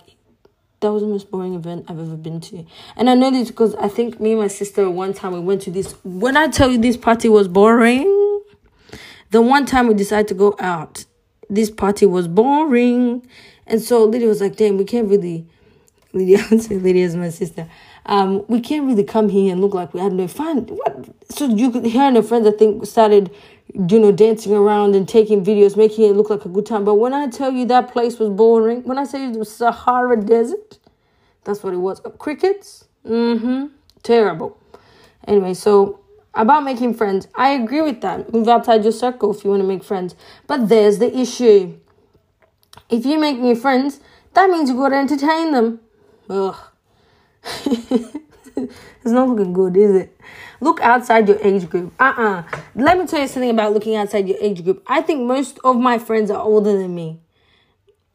that 0.83 0.91
was 0.91 1.01
the 1.01 1.07
most 1.07 1.31
boring 1.31 1.55
event 1.55 1.85
I've 1.87 1.99
ever 1.99 2.17
been 2.17 2.41
to. 2.41 2.65
And 2.97 3.09
I 3.09 3.15
know 3.15 3.31
this 3.31 3.47
because 3.47 3.73
I 3.75 3.87
think 3.87 4.19
me 4.19 4.31
and 4.31 4.41
my 4.41 4.47
sister 4.47 4.89
one 4.89 5.13
time 5.13 5.31
we 5.31 5.39
went 5.39 5.61
to 5.61 5.71
this. 5.71 5.95
When 6.03 6.35
I 6.35 6.49
tell 6.49 6.69
you 6.69 6.77
this 6.77 6.97
party 6.97 7.29
was 7.29 7.47
boring, 7.47 8.41
the 9.31 9.41
one 9.41 9.65
time 9.65 9.87
we 9.87 9.93
decided 9.93 10.27
to 10.27 10.33
go 10.33 10.55
out, 10.59 11.05
this 11.49 11.71
party 11.71 12.05
was 12.05 12.27
boring. 12.27 13.25
And 13.65 13.81
so 13.81 14.03
Lydia 14.03 14.27
was 14.27 14.41
like, 14.41 14.57
damn, 14.57 14.77
we 14.77 14.83
can't 14.83 15.07
really 15.07 15.47
Lydia, 16.13 16.45
Lydia 16.51 17.05
is 17.05 17.15
my 17.15 17.29
sister. 17.29 17.67
Um, 18.05 18.45
we 18.47 18.61
can't 18.61 18.85
really 18.85 19.03
come 19.03 19.29
here 19.29 19.51
and 19.51 19.61
look 19.61 19.73
like 19.73 19.93
we 19.93 19.99
had 19.99 20.13
no 20.13 20.27
fun. 20.27 20.65
What? 20.67 21.05
So 21.29 21.47
you 21.47 21.71
could 21.71 21.85
hear 21.85 22.03
and 22.03 22.15
her 22.15 22.23
friends, 22.23 22.47
I 22.47 22.51
think, 22.51 22.85
started, 22.85 23.31
you 23.73 23.99
know, 23.99 24.11
dancing 24.11 24.53
around 24.53 24.95
and 24.95 25.07
taking 25.09 25.43
videos, 25.43 25.75
making 25.75 26.09
it 26.09 26.13
look 26.13 26.29
like 26.29 26.45
a 26.45 26.49
good 26.49 26.65
time. 26.65 26.85
But 26.85 26.95
when 26.95 27.13
I 27.13 27.27
tell 27.27 27.51
you 27.51 27.65
that 27.65 27.91
place 27.91 28.19
was 28.19 28.29
boring, 28.29 28.83
when 28.83 28.97
I 28.97 29.03
say 29.03 29.27
it 29.27 29.35
was 29.35 29.51
Sahara 29.51 30.21
Desert, 30.21 30.77
that's 31.43 31.63
what 31.63 31.73
it 31.73 31.77
was. 31.77 32.01
Crickets, 32.19 32.85
mm-hmm, 33.05 33.67
terrible. 34.03 34.57
Anyway, 35.27 35.53
so 35.53 35.99
about 36.35 36.63
making 36.63 36.93
friends, 36.93 37.27
I 37.35 37.49
agree 37.49 37.81
with 37.81 38.01
that. 38.01 38.31
Move 38.33 38.47
outside 38.47 38.83
your 38.83 38.91
circle 38.91 39.33
if 39.33 39.43
you 39.43 39.49
want 39.49 39.61
to 39.61 39.67
make 39.67 39.83
friends. 39.83 40.15
But 40.47 40.69
there's 40.69 40.99
the 40.99 41.15
issue. 41.17 41.77
If 42.89 43.05
you 43.05 43.19
make 43.19 43.39
new 43.39 43.55
friends, 43.55 43.99
that 44.33 44.49
means 44.49 44.69
you've 44.69 44.79
got 44.79 44.89
to 44.89 44.95
entertain 44.95 45.51
them. 45.51 45.79
Ugh. 46.29 46.55
it's 47.65 49.05
not 49.05 49.29
looking 49.29 49.53
good, 49.53 49.75
is 49.77 49.95
it? 49.95 50.17
Look 50.61 50.79
outside 50.81 51.27
your 51.27 51.39
age 51.41 51.69
group. 51.69 51.93
Uh 51.99 52.13
uh-uh. 52.17 52.43
uh 52.51 52.59
Let 52.75 52.97
me 52.97 53.05
tell 53.05 53.21
you 53.21 53.27
something 53.27 53.49
about 53.49 53.73
looking 53.73 53.95
outside 53.95 54.27
your 54.27 54.37
age 54.39 54.63
group. 54.63 54.83
I 54.87 55.01
think 55.01 55.25
most 55.27 55.59
of 55.63 55.77
my 55.77 55.97
friends 55.97 56.31
are 56.31 56.41
older 56.41 56.77
than 56.77 56.95
me. 56.95 57.19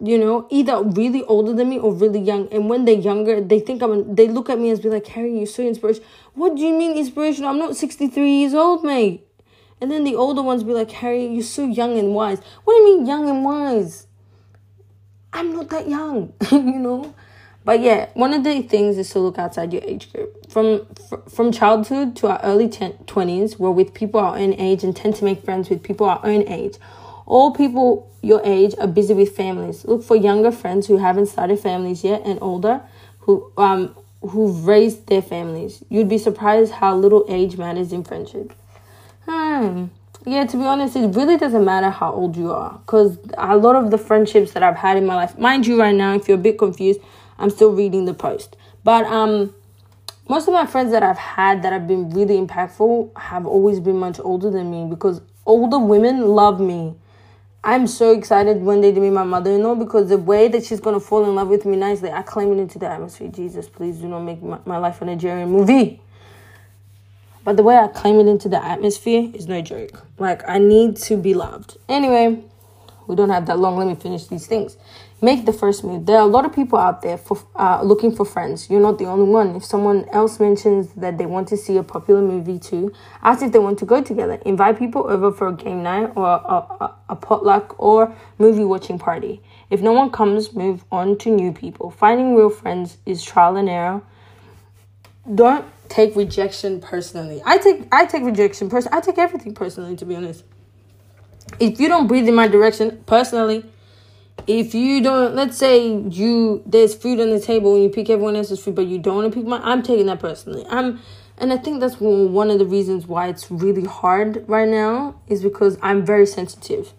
You 0.00 0.16
know, 0.16 0.46
either 0.50 0.82
really 0.82 1.24
older 1.24 1.52
than 1.52 1.68
me 1.68 1.78
or 1.78 1.92
really 1.92 2.20
young. 2.20 2.48
And 2.52 2.68
when 2.70 2.84
they're 2.84 2.94
younger, 2.94 3.40
they 3.40 3.58
think 3.58 3.82
I'm. 3.82 4.14
They 4.14 4.28
look 4.28 4.48
at 4.48 4.58
me 4.58 4.70
and 4.70 4.80
be 4.80 4.88
like, 4.88 5.06
"Harry, 5.08 5.36
you're 5.36 5.46
so 5.46 5.62
inspirational." 5.62 6.08
What 6.34 6.54
do 6.54 6.62
you 6.62 6.72
mean 6.72 6.96
inspirational? 6.96 7.50
I'm 7.50 7.58
not 7.58 7.76
63 7.76 8.30
years 8.30 8.54
old, 8.54 8.84
mate. 8.84 9.28
And 9.80 9.90
then 9.90 10.04
the 10.04 10.16
older 10.16 10.42
ones 10.42 10.64
be 10.64 10.72
like, 10.72 10.90
Harry, 10.90 11.26
you're 11.26 11.42
so 11.42 11.64
young 11.64 11.98
and 11.98 12.14
wise. 12.14 12.40
What 12.64 12.76
do 12.76 12.82
you 12.82 12.96
mean 12.96 13.06
young 13.06 13.28
and 13.28 13.44
wise? 13.44 14.06
I'm 15.32 15.52
not 15.52 15.68
that 15.70 15.88
young, 15.88 16.32
you 16.50 16.78
know? 16.78 17.14
But 17.68 17.80
yeah, 17.80 18.08
one 18.14 18.32
of 18.32 18.44
the 18.44 18.62
things 18.62 18.96
is 18.96 19.10
to 19.10 19.18
look 19.18 19.38
outside 19.38 19.74
your 19.74 19.82
age 19.84 20.10
group. 20.10 20.50
From 20.50 20.86
from 21.28 21.52
childhood 21.52 22.16
to 22.16 22.28
our 22.28 22.40
early 22.42 22.66
20s, 22.66 23.58
we're 23.58 23.70
with 23.70 23.92
people 23.92 24.20
our 24.20 24.38
own 24.38 24.54
age 24.54 24.84
and 24.84 24.96
tend 24.96 25.16
to 25.16 25.24
make 25.26 25.44
friends 25.44 25.68
with 25.68 25.82
people 25.82 26.06
our 26.08 26.18
own 26.24 26.48
age. 26.48 26.78
All 27.26 27.52
people 27.52 28.10
your 28.22 28.40
age 28.42 28.74
are 28.78 28.86
busy 28.86 29.12
with 29.12 29.36
families. 29.36 29.84
Look 29.84 30.02
for 30.02 30.16
younger 30.16 30.50
friends 30.50 30.86
who 30.86 30.96
haven't 30.96 31.26
started 31.26 31.58
families 31.60 32.02
yet 32.02 32.22
and 32.24 32.38
older 32.40 32.80
who 33.18 33.52
um 33.58 33.94
who've 34.22 34.66
raised 34.66 35.06
their 35.08 35.20
families. 35.20 35.84
You'd 35.90 36.08
be 36.08 36.16
surprised 36.16 36.72
how 36.72 36.96
little 36.96 37.26
age 37.28 37.58
matters 37.58 37.92
in 37.92 38.02
friendship. 38.02 38.54
Hmm. 39.26 39.88
Yeah, 40.24 40.46
to 40.46 40.56
be 40.56 40.64
honest, 40.64 40.96
it 40.96 41.14
really 41.14 41.36
doesn't 41.36 41.66
matter 41.66 41.90
how 41.90 42.12
old 42.12 42.34
you 42.34 42.50
are 42.50 42.78
because 42.78 43.18
a 43.36 43.58
lot 43.58 43.76
of 43.76 43.90
the 43.90 43.98
friendships 43.98 44.52
that 44.52 44.62
I've 44.62 44.76
had 44.76 44.96
in 44.96 45.04
my 45.04 45.16
life, 45.16 45.38
mind 45.38 45.66
you, 45.66 45.78
right 45.78 45.94
now, 45.94 46.14
if 46.14 46.28
you're 46.28 46.38
a 46.38 46.40
bit 46.40 46.58
confused, 46.58 47.00
I'm 47.38 47.50
still 47.50 47.72
reading 47.72 48.04
the 48.04 48.14
post. 48.14 48.56
But 48.84 49.04
um, 49.06 49.54
most 50.28 50.48
of 50.48 50.54
my 50.54 50.66
friends 50.66 50.92
that 50.92 51.02
I've 51.02 51.18
had 51.18 51.62
that 51.62 51.72
have 51.72 51.86
been 51.86 52.10
really 52.10 52.38
impactful 52.38 53.16
have 53.16 53.46
always 53.46 53.80
been 53.80 53.96
much 53.96 54.20
older 54.20 54.50
than 54.50 54.70
me 54.70 54.86
because 54.88 55.20
older 55.46 55.78
women 55.78 56.26
love 56.26 56.60
me. 56.60 56.94
I'm 57.64 57.86
so 57.86 58.12
excited 58.12 58.62
when 58.62 58.80
they 58.80 58.92
meet 58.92 59.10
my 59.10 59.24
mother-in-law 59.24 59.76
because 59.76 60.08
the 60.08 60.18
way 60.18 60.48
that 60.48 60.64
she's 60.64 60.80
gonna 60.80 61.00
fall 61.00 61.24
in 61.24 61.34
love 61.34 61.48
with 61.48 61.64
me 61.66 61.76
nicely, 61.76 62.10
I 62.10 62.22
claim 62.22 62.52
it 62.52 62.58
into 62.60 62.78
the 62.78 62.86
atmosphere. 62.86 63.28
Jesus, 63.28 63.68
please 63.68 63.98
do 63.98 64.08
not 64.08 64.20
make 64.20 64.42
my, 64.42 64.58
my 64.64 64.78
life 64.78 65.02
a 65.02 65.04
Nigerian 65.04 65.50
movie. 65.50 66.00
But 67.44 67.56
the 67.56 67.62
way 67.62 67.76
I 67.76 67.88
claim 67.88 68.20
it 68.20 68.26
into 68.26 68.48
the 68.48 68.62
atmosphere 68.62 69.30
is 69.32 69.48
no 69.48 69.62
joke. 69.62 70.06
Like 70.18 70.46
I 70.48 70.58
need 70.58 70.96
to 70.98 71.16
be 71.16 71.34
loved. 71.34 71.78
Anyway, 71.88 72.44
we 73.06 73.16
don't 73.16 73.30
have 73.30 73.46
that 73.46 73.58
long. 73.58 73.76
Let 73.78 73.86
me 73.86 73.94
finish 73.94 74.26
these 74.26 74.46
things. 74.46 74.76
Make 75.20 75.46
the 75.46 75.52
first 75.52 75.82
move. 75.82 76.06
There 76.06 76.16
are 76.16 76.22
a 76.22 76.30
lot 76.30 76.44
of 76.44 76.54
people 76.54 76.78
out 76.78 77.02
there 77.02 77.18
for 77.18 77.44
uh, 77.56 77.82
looking 77.82 78.14
for 78.14 78.24
friends. 78.24 78.70
You're 78.70 78.80
not 78.80 78.98
the 78.98 79.06
only 79.06 79.28
one. 79.28 79.56
If 79.56 79.64
someone 79.64 80.08
else 80.12 80.38
mentions 80.38 80.92
that 80.92 81.18
they 81.18 81.26
want 81.26 81.48
to 81.48 81.56
see 81.56 81.76
a 81.76 81.82
popular 81.82 82.22
movie 82.22 82.60
too, 82.60 82.92
ask 83.22 83.42
if 83.42 83.50
they 83.50 83.58
want 83.58 83.80
to 83.80 83.84
go 83.84 84.00
together. 84.00 84.34
Invite 84.44 84.78
people 84.78 85.10
over 85.10 85.32
for 85.32 85.48
a 85.48 85.52
game 85.52 85.82
night 85.82 86.12
or 86.14 86.24
a, 86.24 86.84
a, 86.84 86.94
a 87.08 87.16
potluck 87.16 87.74
or 87.78 88.14
movie 88.38 88.62
watching 88.62 88.96
party. 88.96 89.42
If 89.70 89.82
no 89.82 89.92
one 89.92 90.10
comes, 90.10 90.52
move 90.52 90.84
on 90.92 91.18
to 91.18 91.30
new 91.30 91.52
people. 91.52 91.90
Finding 91.90 92.36
real 92.36 92.50
friends 92.50 92.98
is 93.04 93.24
trial 93.24 93.56
and 93.56 93.68
error. 93.68 94.02
Don't 95.34 95.64
take 95.88 96.14
rejection 96.14 96.80
personally. 96.80 97.42
I 97.44 97.58
take 97.58 97.88
I 97.90 98.06
take 98.06 98.22
rejection 98.22 98.70
person. 98.70 98.92
I 98.94 99.00
take 99.00 99.18
everything 99.18 99.52
personally 99.52 99.96
to 99.96 100.06
be 100.06 100.14
honest. 100.14 100.44
If 101.58 101.80
you 101.80 101.88
don't 101.88 102.06
breathe 102.06 102.28
in 102.28 102.36
my 102.36 102.46
direction 102.46 103.02
personally, 103.04 103.64
if 104.48 104.74
you 104.74 105.02
don't 105.02 105.34
let's 105.34 105.58
say 105.58 105.86
you 105.86 106.62
there's 106.64 106.94
food 106.94 107.20
on 107.20 107.28
the 107.28 107.38
table 107.38 107.74
and 107.74 107.84
you 107.84 107.90
pick 107.90 108.08
everyone 108.08 108.34
else's 108.34 108.58
food 108.58 108.74
but 108.74 108.86
you 108.86 108.98
don't 108.98 109.16
want 109.16 109.30
to 109.32 109.38
pick 109.38 109.46
mine 109.46 109.60
i'm 109.62 109.82
taking 109.82 110.06
that 110.06 110.18
personally. 110.18 110.64
I'm 110.70 111.00
and 111.36 111.52
i 111.52 111.58
think 111.58 111.80
that's 111.80 112.00
one 112.00 112.50
of 112.50 112.58
the 112.58 112.64
reasons 112.64 113.06
why 113.06 113.28
it's 113.28 113.50
really 113.50 113.84
hard 113.84 114.48
right 114.48 114.68
now 114.68 115.20
is 115.28 115.42
because 115.42 115.78
i'm 115.82 116.04
very 116.04 116.26
sensitive. 116.26 116.94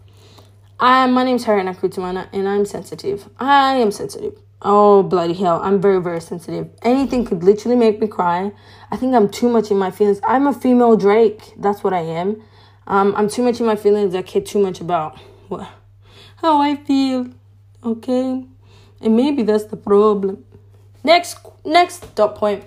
I 0.79 1.07
my 1.07 1.23
name's 1.23 1.45
harina 1.45 1.75
kutumana 1.75 2.29
and 2.31 2.47
i'm 2.47 2.65
sensitive. 2.65 3.27
I 3.39 3.73
am 3.77 3.91
sensitive. 3.91 4.35
Oh 4.61 5.01
bloody 5.01 5.33
hell 5.33 5.59
i'm 5.63 5.81
very 5.81 6.01
very 6.01 6.21
sensitive. 6.21 6.69
Anything 6.83 7.25
could 7.25 7.43
literally 7.43 7.75
make 7.75 7.99
me 7.99 8.05
cry. 8.05 8.51
I 8.91 8.95
think 8.95 9.15
i'm 9.15 9.27
too 9.27 9.49
much 9.49 9.71
in 9.71 9.77
my 9.77 9.89
feelings. 9.89 10.21
I'm 10.23 10.45
a 10.45 10.53
female 10.53 10.95
drake 10.95 11.55
that's 11.57 11.83
what 11.83 11.93
i 11.93 12.01
am. 12.01 12.43
Um, 12.85 13.15
i'm 13.17 13.27
too 13.27 13.41
much 13.41 13.59
in 13.59 13.65
my 13.65 13.75
feelings 13.75 14.13
i 14.13 14.21
care 14.21 14.43
too 14.43 14.59
much 14.59 14.81
about 14.81 15.17
what 15.47 15.67
how 16.41 16.61
I 16.61 16.75
feel. 16.77 17.27
Okay? 17.83 18.45
And 19.01 19.15
maybe 19.15 19.43
that's 19.43 19.65
the 19.65 19.77
problem. 19.77 20.43
Next 21.03 21.37
next 21.65 22.15
dot 22.15 22.35
point. 22.35 22.63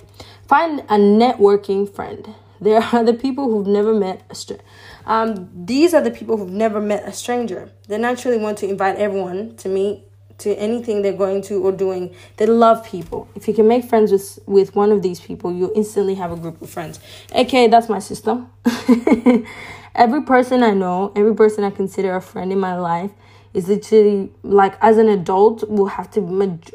Find 0.49 0.81
a 0.81 0.97
networking 0.97 1.93
friend. 1.93 2.35
There 2.61 2.81
are 2.93 3.05
the 3.05 3.15
people 3.15 3.51
who've 3.51 3.67
never 3.67 3.95
met 3.95 4.25
a 4.31 4.35
stranger. 4.35 4.65
Um, 5.05 5.51
these 5.55 5.95
are 5.95 6.01
the 6.01 6.11
people 6.11 6.37
who've 6.37 6.51
never 6.51 6.81
met 6.81 7.07
a 7.07 7.13
stranger. 7.13 7.71
They 7.89 7.99
naturally 7.99 8.39
want 8.39 8.59
to 8.59 8.69
invite 8.69 8.97
everyone 8.97 9.57
to 9.57 9.69
meet 9.69 10.05
to 10.39 10.55
anything 10.59 11.03
they're 11.03 11.13
going 11.13 11.43
to 11.43 11.65
or 11.65 11.73
doing. 11.73 12.15
They 12.37 12.47
love 12.47 12.85
people. 12.85 13.29
If 13.35 13.47
you 13.47 13.55
can 13.55 13.69
make 13.69 13.85
friends 13.85 14.11
with 14.13 14.39
with 14.47 14.75
one 14.75 14.93
of 14.93 15.03
these 15.03 15.21
people, 15.21 15.53
you 15.53 15.73
instantly 15.75 16.15
have 16.15 16.33
a 16.33 16.37
group 16.37 16.63
of 16.63 16.71
friends. 16.71 17.01
Okay, 17.35 17.67
that's 17.69 17.89
my 17.89 17.99
system. 17.99 18.51
every 19.95 20.23
person 20.23 20.63
I 20.63 20.71
know, 20.73 21.13
every 21.15 21.35
person 21.35 21.65
I 21.65 21.71
consider 21.71 22.17
a 22.17 22.21
friend 22.21 22.53
in 22.53 22.59
my 22.59 22.79
life 22.79 23.11
is 23.55 23.69
literally 23.69 24.31
like 24.43 24.77
as 24.81 24.97
an 24.97 25.09
adult 25.09 25.65
we'll 25.69 25.87
have 25.87 26.11
to 26.11 26.21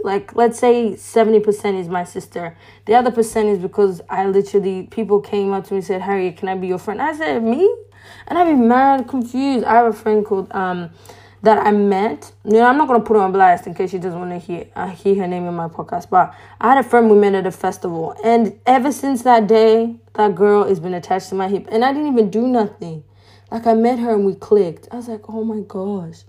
like 0.03 0.35
let's 0.35 0.59
say 0.59 0.91
70% 0.93 1.79
is 1.79 1.87
my 1.87 2.03
sister. 2.03 2.55
The 2.85 2.93
other 2.93 3.11
percent 3.11 3.49
is 3.49 3.59
because 3.59 4.01
i 4.09 4.25
literally 4.27 4.83
people 4.83 5.19
came 5.19 5.51
up 5.53 5.65
to 5.65 5.73
me 5.73 5.77
and 5.77 5.85
said 5.85 6.01
harry 6.01 6.31
can 6.31 6.49
i 6.49 6.55
be 6.55 6.67
your 6.67 6.77
friend? 6.77 7.01
I 7.01 7.15
said 7.15 7.43
me? 7.43 7.73
And 8.27 8.37
i'd 8.37 8.45
be 8.45 8.53
mad 8.53 9.07
confused. 9.07 9.65
I 9.65 9.75
have 9.75 9.87
a 9.87 9.93
friend 9.93 10.25
called 10.25 10.51
um 10.53 10.91
that 11.41 11.65
i 11.65 11.71
met. 11.71 12.31
You 12.45 12.53
know 12.53 12.65
i'm 12.65 12.77
not 12.77 12.93
to 12.93 12.99
put 12.99 13.15
her 13.15 13.23
on 13.23 13.31
blast 13.31 13.65
in 13.65 13.73
case 13.73 13.91
she 13.91 13.97
doesn't 13.97 14.19
want 14.19 14.31
to 14.31 14.39
hear 14.39 14.67
uh, 14.75 14.87
hear 14.87 15.15
her 15.15 15.27
name 15.27 15.45
in 15.47 15.53
my 15.55 15.67
podcast 15.67 16.09
but 16.09 16.33
i 16.61 16.69
had 16.69 16.83
a 16.83 16.87
friend 16.87 17.09
we 17.09 17.17
met 17.17 17.33
at 17.33 17.47
a 17.47 17.51
festival. 17.51 18.15
And 18.23 18.59
ever 18.67 18.91
since 18.91 19.23
that 19.23 19.47
day 19.47 19.95
that 20.13 20.35
girl 20.35 20.67
has 20.67 20.79
been 20.79 20.93
attached 20.93 21.29
to 21.29 21.35
my 21.35 21.47
hip 21.47 21.67
and 21.71 21.83
i 21.83 21.91
didn't 21.91 22.11
even 22.11 22.29
do 22.29 22.47
nothing. 22.47 23.03
Like 23.49 23.65
i 23.65 23.73
met 23.73 23.97
her 23.97 24.13
and 24.13 24.25
we 24.25 24.35
clicked. 24.35 24.87
I 24.91 24.97
was 24.97 25.07
like 25.07 25.27
oh 25.27 25.43
my 25.43 25.61
gosh 25.61 26.23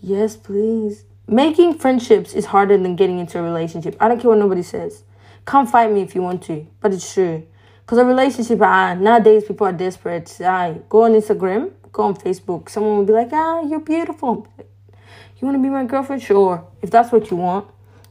Yes, 0.00 0.36
please. 0.36 1.04
Making 1.26 1.74
friendships 1.74 2.32
is 2.32 2.46
harder 2.46 2.78
than 2.78 2.96
getting 2.96 3.18
into 3.18 3.38
a 3.38 3.42
relationship. 3.42 3.96
I 4.00 4.08
don't 4.08 4.20
care 4.20 4.30
what 4.30 4.38
nobody 4.38 4.62
says. 4.62 5.04
Come 5.44 5.66
fight 5.66 5.92
me 5.92 6.02
if 6.02 6.14
you 6.14 6.22
want 6.22 6.42
to, 6.44 6.66
but 6.80 6.92
it's 6.92 7.12
true. 7.12 7.46
Because 7.80 7.98
a 7.98 8.04
relationship, 8.04 8.60
ah, 8.62 8.94
nowadays 8.94 9.44
people 9.44 9.66
are 9.66 9.72
desperate. 9.72 10.36
Ah, 10.42 10.74
go 10.88 11.04
on 11.04 11.12
Instagram, 11.12 11.72
go 11.92 12.04
on 12.04 12.14
Facebook. 12.14 12.68
Someone 12.68 12.98
will 12.98 13.04
be 13.04 13.12
like, 13.12 13.30
ah, 13.32 13.62
you're 13.62 13.80
beautiful. 13.80 14.46
You 14.58 15.46
want 15.46 15.56
to 15.56 15.62
be 15.62 15.70
my 15.70 15.84
girlfriend? 15.84 16.22
Sure. 16.22 16.66
If 16.82 16.90
that's 16.90 17.12
what 17.12 17.30
you 17.30 17.36
want. 17.36 17.68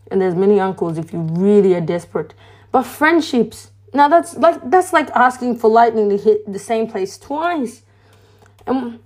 And 0.10 0.22
there's 0.22 0.36
many 0.36 0.60
uncles 0.60 0.98
if 0.98 1.12
you 1.12 1.20
really 1.20 1.76
are 1.76 1.82
desperate. 1.82 2.34
But 2.72 2.84
friendships, 2.84 3.72
now 3.94 4.08
that's 4.08 4.36
like 4.38 4.70
that's 4.70 4.94
like 4.94 5.10
asking 5.12 5.58
for 5.58 5.70
lightning 5.70 6.10
to 6.10 6.18
hit 6.18 6.52
the 6.52 6.60
same 6.60 6.88
place 6.88 7.18
twice. 7.18 7.84
And 8.66 9.00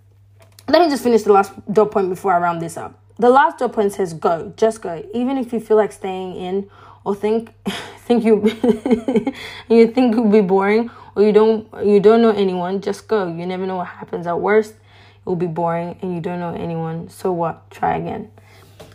let 0.68 0.82
me 0.82 0.90
just 0.90 1.04
finish 1.04 1.24
the 1.24 1.34
last 1.34 1.54
dot 1.72 1.92
point 1.92 2.10
before 2.10 2.34
I 2.34 2.40
round 2.40 2.62
this 2.62 2.78
up. 2.78 3.00
The 3.18 3.30
last 3.30 3.60
dot 3.60 3.74
point 3.74 3.94
says 3.94 4.14
go, 4.14 4.54
just 4.56 4.82
go. 4.82 5.04
Even 5.14 5.38
if 5.38 5.54
you 5.54 5.60
feel 5.60 5.78
like 5.78 5.92
staying 5.92 6.36
in 6.36 6.70
or 7.04 7.16
think 7.16 7.54
think 8.06 8.24
you 8.24 8.42
you 9.70 9.88
think 9.88 10.16
will 10.16 10.30
be 10.30 10.42
boring 10.42 10.90
or 11.16 11.24
you 11.24 11.32
don't 11.32 11.68
you 11.86 12.00
don't 12.00 12.22
know 12.22 12.32
anyone, 12.32 12.82
just 12.82 13.08
go. 13.08 13.28
You 13.28 13.46
never 13.46 13.66
know 13.66 13.78
what 13.78 13.88
happens. 13.88 14.28
At 14.28 14.40
worst, 14.40 14.74
it 14.74 15.26
will 15.26 15.36
be 15.36 15.48
boring 15.48 15.98
and 16.02 16.16
you 16.16 16.22
don't 16.22 16.40
know 16.40 16.54
anyone. 16.54 17.10
So 17.10 17.32
what? 17.32 17.70
Try 17.70 17.98
again. 17.98 18.32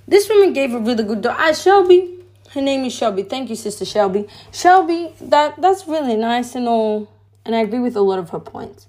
This 0.09 0.29
woman 0.29 0.53
gave 0.53 0.73
a 0.73 0.79
really 0.79 1.05
good 1.05 1.23
dot. 1.23 1.39
I 1.39 1.53
Shelby. 1.53 2.13
Her 2.51 2.63
name 2.63 2.85
is 2.85 2.95
Shelby. 2.95 3.23
Thank 3.23 3.51
you, 3.51 3.57
sister 3.57 3.85
Shelby. 3.85 4.29
Shelby, 4.53 5.13
that 5.21 5.61
that's 5.61 5.87
really 5.87 6.17
nice 6.17 6.55
and 6.55 6.69
all, 6.69 7.11
and 7.45 7.55
I 7.55 7.61
agree 7.61 7.81
with 7.81 7.97
a 7.97 8.01
lot 8.01 8.19
of 8.19 8.31
her 8.31 8.41
points. 8.41 8.87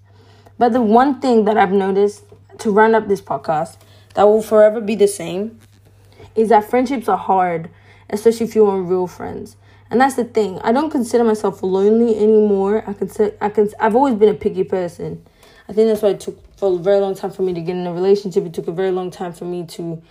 But 0.58 0.74
the 0.74 0.82
one 0.82 1.20
thing 1.20 1.46
that 1.46 1.58
I've 1.58 1.72
noticed 1.72 2.24
to 2.60 2.72
run 2.72 2.96
up 2.96 3.08
this 3.08 3.22
podcast 3.22 3.78
that 4.16 4.24
will 4.24 4.42
forever 4.42 4.82
be 4.82 4.96
the 4.96 5.08
same 5.08 5.60
is 6.36 6.50
that 6.50 6.70
friendships 6.70 7.08
are 7.08 7.18
hard, 7.18 7.70
especially 8.10 8.46
if 8.46 8.56
you 8.56 8.66
want 8.66 8.88
real 8.88 9.08
friends. 9.08 9.58
And 9.90 10.02
that's 10.02 10.16
the 10.16 10.26
thing. 10.26 10.60
I 10.64 10.72
don't 10.72 10.90
consider 10.90 11.24
myself 11.24 11.64
lonely 11.64 12.18
anymore. 12.18 12.84
I 12.88 12.94
consider 12.94 13.36
I 13.42 13.50
can 13.50 13.70
I've 13.80 13.96
always 13.96 14.16
been 14.16 14.30
a 14.30 14.34
picky 14.34 14.64
person. 14.64 15.26
I 15.70 15.74
think 15.74 15.88
that's 15.88 16.02
why 16.02 16.10
it 16.10 16.20
took 16.20 16.58
for 16.58 16.74
a 16.74 16.78
very 16.78 17.00
long 17.00 17.16
time 17.16 17.32
for 17.32 17.42
me 17.42 17.54
to 17.54 17.62
get 17.62 17.76
in 17.76 17.88
a 17.88 17.94
relationship. 17.94 18.46
It 18.46 18.54
took 18.54 18.68
a 18.68 18.72
very 18.72 18.92
long 18.92 19.12
time 19.12 19.34
for 19.34 19.46
me 19.46 19.66
to 19.68 20.02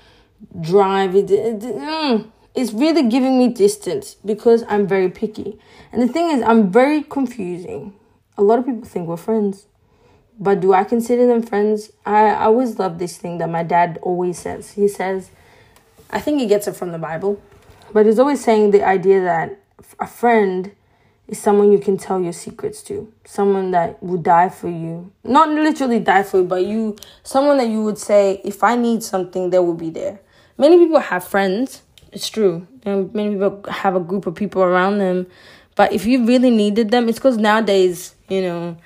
drive. 0.60 1.14
It, 1.14 1.30
it, 1.30 1.62
it 1.62 1.76
mm, 1.76 2.30
it's 2.54 2.72
really 2.72 3.08
giving 3.08 3.38
me 3.38 3.48
distance 3.48 4.16
because 4.24 4.64
I'm 4.68 4.86
very 4.86 5.10
picky. 5.10 5.58
And 5.92 6.02
the 6.02 6.08
thing 6.08 6.30
is, 6.30 6.42
I'm 6.42 6.70
very 6.72 7.02
confusing. 7.02 7.94
A 8.38 8.42
lot 8.42 8.58
of 8.58 8.66
people 8.66 8.84
think 8.84 9.08
we're 9.08 9.16
friends. 9.16 9.66
But 10.38 10.60
do 10.60 10.74
I 10.74 10.84
consider 10.84 11.26
them 11.26 11.42
friends? 11.42 11.92
I, 12.04 12.26
I 12.26 12.44
always 12.44 12.78
love 12.78 12.98
this 12.98 13.16
thing 13.16 13.38
that 13.38 13.48
my 13.48 13.62
dad 13.62 13.98
always 14.02 14.38
says. 14.38 14.72
He 14.72 14.86
says, 14.88 15.30
I 16.10 16.20
think 16.20 16.40
he 16.40 16.46
gets 16.46 16.68
it 16.68 16.76
from 16.76 16.92
the 16.92 16.98
Bible, 16.98 17.40
but 17.92 18.06
he's 18.06 18.18
always 18.18 18.44
saying 18.44 18.70
the 18.70 18.86
idea 18.86 19.22
that 19.22 19.58
a 19.98 20.06
friend 20.06 20.72
is 21.28 21.38
someone 21.40 21.72
you 21.72 21.78
can 21.78 21.96
tell 21.96 22.20
your 22.20 22.32
secrets 22.32 22.82
to, 22.82 23.12
someone 23.24 23.72
that 23.72 24.00
would 24.02 24.22
die 24.22 24.48
for 24.48 24.68
you. 24.68 25.10
Not 25.24 25.48
literally 25.48 25.98
die 25.98 26.22
for 26.22 26.38
you, 26.38 26.44
but 26.44 26.64
you, 26.64 26.96
someone 27.22 27.56
that 27.58 27.68
you 27.68 27.82
would 27.82 27.98
say, 27.98 28.40
if 28.44 28.62
I 28.62 28.76
need 28.76 29.02
something, 29.02 29.50
they 29.50 29.58
will 29.58 29.74
be 29.74 29.90
there. 29.90 30.20
Many 30.58 30.78
people 30.78 31.00
have 31.00 31.24
friends. 31.24 31.82
It's 32.12 32.28
true. 32.28 32.66
many 32.84 33.30
people 33.30 33.64
have 33.68 33.96
a 33.96 34.00
group 34.00 34.26
of 34.26 34.34
people 34.34 34.62
around 34.62 34.98
them. 34.98 35.26
But 35.74 35.92
if 35.92 36.06
you 36.06 36.24
really 36.24 36.50
needed 36.50 36.90
them, 36.90 37.08
it's 37.08 37.18
because 37.18 37.36
nowadays, 37.36 38.14
you 38.28 38.40
know, 38.40 38.76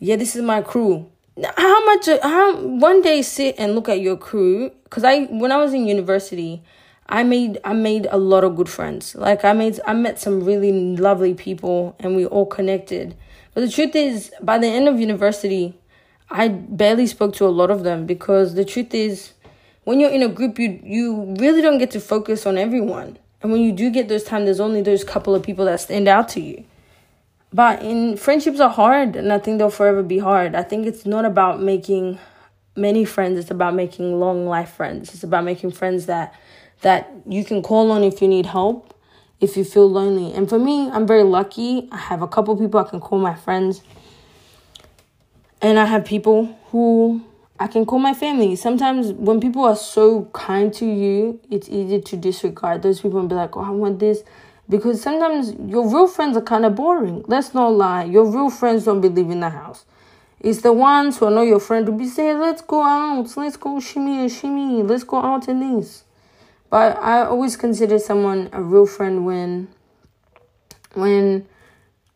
yeah, 0.00 0.16
this 0.16 0.36
is 0.36 0.42
my 0.42 0.62
crew. 0.62 1.10
how 1.56 1.84
much 1.84 2.08
how 2.22 2.56
one 2.56 3.00
day 3.02 3.22
sit 3.22 3.54
and 3.58 3.74
look 3.74 3.88
at 3.88 4.00
your 4.00 4.16
crew? 4.16 4.70
Because 4.84 5.04
i 5.04 5.24
when 5.24 5.52
i 5.52 5.56
was 5.56 5.72
in 5.72 5.86
university 5.86 6.62
i 7.08 7.22
made 7.22 7.58
i 7.64 7.72
made 7.72 8.06
a 8.10 8.16
lot 8.18 8.44
of 8.44 8.56
good 8.56 8.68
friends. 8.68 9.14
Like 9.14 9.44
i 9.44 9.52
made 9.52 9.80
i 9.86 9.92
met 9.92 10.18
some 10.18 10.44
really 10.44 10.96
lovely 10.96 11.34
people 11.34 11.96
and 11.98 12.16
we 12.16 12.26
all 12.26 12.46
connected. 12.46 13.16
But 13.54 13.62
the 13.62 13.70
truth 13.70 13.94
is 13.96 14.32
by 14.40 14.58
the 14.58 14.66
end 14.66 14.88
of 14.88 15.00
university 15.00 15.74
i 16.30 16.48
barely 16.48 17.06
spoke 17.06 17.34
to 17.34 17.46
a 17.46 17.54
lot 17.60 17.70
of 17.70 17.82
them 17.84 18.06
because 18.06 18.54
the 18.54 18.64
truth 18.64 18.94
is 18.94 19.32
when 19.84 20.00
you're 20.00 20.10
in 20.10 20.22
a 20.22 20.28
group 20.28 20.58
you 20.58 20.80
you 20.82 21.36
really 21.38 21.62
don't 21.62 21.78
get 21.78 21.90
to 21.92 22.00
focus 22.00 22.46
on 22.46 22.58
everyone. 22.58 23.18
And 23.40 23.52
when 23.52 23.60
you 23.60 23.70
do 23.70 23.90
get 23.90 24.08
those 24.08 24.24
time 24.24 24.44
there's 24.44 24.60
only 24.60 24.82
those 24.82 25.04
couple 25.04 25.34
of 25.34 25.44
people 25.44 25.64
that 25.66 25.80
stand 25.80 26.08
out 26.08 26.28
to 26.30 26.40
you 26.40 26.64
but 27.52 27.82
in 27.82 28.16
friendships 28.16 28.60
are 28.60 28.70
hard 28.70 29.16
and 29.16 29.32
I 29.32 29.38
think 29.38 29.58
they'll 29.58 29.70
forever 29.70 30.02
be 30.02 30.18
hard. 30.18 30.54
I 30.54 30.62
think 30.62 30.86
it's 30.86 31.06
not 31.06 31.24
about 31.24 31.62
making 31.62 32.18
many 32.76 33.04
friends, 33.04 33.38
it's 33.38 33.50
about 33.50 33.74
making 33.74 34.20
long 34.20 34.46
life 34.46 34.70
friends. 34.70 35.14
It's 35.14 35.24
about 35.24 35.44
making 35.44 35.72
friends 35.72 36.06
that 36.06 36.34
that 36.82 37.10
you 37.26 37.44
can 37.44 37.62
call 37.62 37.90
on 37.90 38.04
if 38.04 38.22
you 38.22 38.28
need 38.28 38.46
help, 38.46 38.94
if 39.40 39.56
you 39.56 39.64
feel 39.64 39.90
lonely. 39.90 40.32
And 40.32 40.48
for 40.48 40.58
me, 40.58 40.88
I'm 40.90 41.06
very 41.06 41.24
lucky. 41.24 41.88
I 41.90 41.96
have 41.96 42.22
a 42.22 42.28
couple 42.28 42.56
people 42.56 42.78
I 42.78 42.88
can 42.88 43.00
call 43.00 43.18
my 43.18 43.34
friends. 43.34 43.82
And 45.60 45.76
I 45.76 45.86
have 45.86 46.04
people 46.04 46.56
who 46.66 47.24
I 47.58 47.66
can 47.66 47.84
call 47.84 47.98
my 47.98 48.14
family. 48.14 48.54
Sometimes 48.54 49.12
when 49.12 49.40
people 49.40 49.64
are 49.64 49.74
so 49.74 50.26
kind 50.26 50.72
to 50.74 50.86
you, 50.86 51.40
it's 51.50 51.68
easy 51.68 52.00
to 52.00 52.16
disregard 52.16 52.82
those 52.82 53.00
people 53.00 53.18
and 53.18 53.28
be 53.28 53.34
like, 53.34 53.56
oh, 53.56 53.64
I 53.64 53.70
want 53.70 53.98
this 53.98 54.22
because 54.68 55.00
sometimes 55.02 55.52
your 55.70 55.88
real 55.88 56.06
friends 56.06 56.36
are 56.36 56.42
kind 56.42 56.64
of 56.64 56.74
boring. 56.74 57.24
Let's 57.26 57.54
not 57.54 57.68
lie. 57.68 58.04
Your 58.04 58.24
real 58.26 58.50
friends 58.50 58.84
don't 58.84 59.00
be 59.00 59.08
leaving 59.08 59.40
the 59.40 59.50
house. 59.50 59.84
It's 60.40 60.62
the 60.62 60.72
ones 60.72 61.18
who 61.18 61.30
know 61.30 61.42
your 61.42 61.58
friend 61.58 61.86
to 61.86 61.92
be 61.92 62.06
saying, 62.06 62.38
let's 62.38 62.62
go 62.62 62.82
out, 62.82 63.36
let's 63.36 63.56
go 63.56 63.80
shimmy 63.80 64.20
and 64.20 64.30
shimmy, 64.30 64.82
let's 64.82 65.02
go 65.02 65.20
out 65.20 65.48
and 65.48 65.62
this. 65.62 66.04
But 66.70 66.96
I 66.98 67.22
always 67.22 67.56
consider 67.56 67.98
someone 67.98 68.50
a 68.52 68.62
real 68.62 68.86
friend 68.86 69.26
when, 69.26 69.68
when 70.92 71.46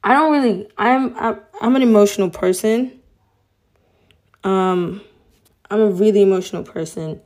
I 0.05 0.15
don't 0.15 0.33
really, 0.33 0.69
I'm, 0.77 1.17
I'm, 1.19 1.41
I'm 1.61 1.75
an 1.75 1.83
emotional 1.83 2.31
person. 2.31 3.01
Um, 4.45 5.01
I'm 5.71 5.81
a 5.81 5.91
really 5.91 6.23
emotional 6.23 6.62
person. 6.62 7.21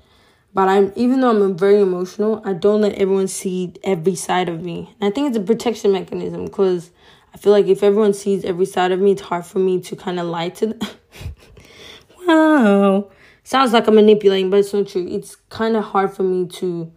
But 0.56 0.68
I'm 0.68 0.90
even 0.96 1.20
though 1.20 1.28
I'm 1.28 1.54
very 1.54 1.82
emotional, 1.82 2.40
I 2.42 2.54
don't 2.54 2.80
let 2.80 2.94
everyone 2.94 3.28
see 3.28 3.74
every 3.84 4.14
side 4.14 4.48
of 4.48 4.64
me. 4.64 4.96
And 4.98 5.12
I 5.12 5.14
think 5.14 5.28
it's 5.28 5.36
a 5.36 5.42
protection 5.42 5.92
mechanism 5.92 6.46
because 6.46 6.92
I 7.34 7.36
feel 7.36 7.52
like 7.52 7.66
if 7.66 7.82
everyone 7.82 8.14
sees 8.14 8.42
every 8.42 8.64
side 8.64 8.90
of 8.90 8.98
me, 8.98 9.12
it's 9.12 9.20
hard 9.20 9.44
for 9.44 9.58
me 9.58 9.82
to 9.82 9.94
kind 9.94 10.18
of 10.18 10.24
lie 10.24 10.48
to 10.48 10.68
them. 10.68 10.80
wow. 12.26 13.10
Sounds 13.44 13.74
like 13.74 13.86
I'm 13.86 13.96
manipulating, 13.96 14.48
but 14.48 14.60
it's 14.60 14.72
not 14.72 14.88
true. 14.88 15.06
It's 15.06 15.36
kind 15.50 15.76
of 15.76 15.84
hard 15.84 16.14
for 16.14 16.22
me 16.22 16.46
to 16.46 16.90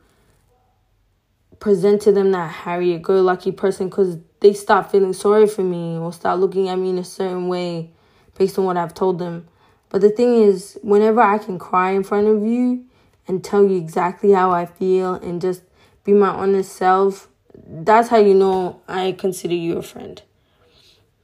present 1.60 2.02
to 2.04 2.14
them 2.14 2.32
that 2.32 2.50
Harriet 2.50 3.02
go 3.02 3.22
lucky 3.22 3.52
person 3.52 3.90
because 3.90 4.20
they 4.40 4.54
stop 4.54 4.90
feeling 4.90 5.12
sorry 5.12 5.48
for 5.48 5.64
me 5.64 5.98
or 5.98 6.14
start 6.14 6.40
looking 6.40 6.70
at 6.70 6.80
me 6.80 6.92
in 6.92 6.98
a 6.98 7.04
certain 7.04 7.50
way 7.50 7.92
based 8.38 8.58
on 8.58 8.64
what 8.64 8.78
I've 8.78 8.94
told 8.94 9.20
them. 9.20 9.50
But 9.90 10.00
the 10.00 10.12
thing 10.12 10.44
is, 10.44 10.80
whenever 10.82 11.20
I 11.20 11.40
can 11.40 11.60
cry 11.60 11.92
in 11.92 12.06
front 12.06 12.28
of 12.28 12.42
you, 12.48 12.86
and 13.30 13.44
tell 13.44 13.64
you 13.64 13.78
exactly 13.78 14.32
how 14.32 14.52
I 14.52 14.66
feel 14.66 15.14
and 15.14 15.40
just 15.40 15.62
be 16.04 16.14
my 16.14 16.30
honest 16.30 16.74
self, 16.74 17.30
that's 17.56 18.10
how 18.10 18.18
you 18.18 18.34
know 18.34 18.82
I 18.88 19.14
consider 19.14 19.54
you 19.54 19.78
a 19.78 19.84
friend. 19.84 20.22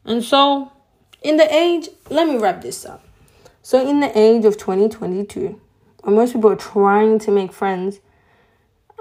And 0.05 0.23
so, 0.23 0.71
in 1.23 1.37
the 1.37 1.53
age, 1.53 1.89
let 2.11 2.27
me 2.27 2.37
wrap 2.37 2.61
this 2.61 2.85
up. 2.85 3.03
So, 3.63 3.85
in 3.85 3.99
the 3.99 4.17
age 4.17 4.45
of 4.45 4.55
2022, 4.57 5.59
when 6.03 6.15
most 6.15 6.33
people 6.33 6.51
are 6.51 6.55
trying 6.55 7.17
to 7.19 7.31
make 7.31 7.51
friends 7.51 7.99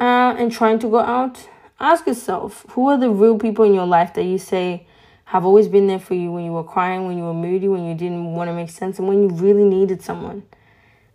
uh, 0.00 0.34
and 0.38 0.50
trying 0.50 0.78
to 0.78 0.88
go 0.88 1.00
out, 1.00 1.46
ask 1.78 2.06
yourself 2.06 2.64
who 2.70 2.88
are 2.88 2.96
the 2.96 3.10
real 3.10 3.38
people 3.38 3.66
in 3.66 3.74
your 3.74 3.86
life 3.86 4.14
that 4.14 4.24
you 4.24 4.38
say 4.38 4.86
have 5.26 5.44
always 5.44 5.68
been 5.68 5.88
there 5.88 5.98
for 5.98 6.14
you 6.14 6.32
when 6.32 6.44
you 6.46 6.52
were 6.52 6.64
crying, 6.64 7.06
when 7.06 7.18
you 7.18 7.24
were 7.24 7.34
moody, 7.34 7.68
when 7.68 7.84
you 7.84 7.94
didn't 7.94 8.32
want 8.32 8.48
to 8.48 8.54
make 8.54 8.70
sense, 8.70 8.98
and 8.98 9.06
when 9.06 9.22
you 9.22 9.28
really 9.28 9.64
needed 9.64 10.00
someone. 10.00 10.44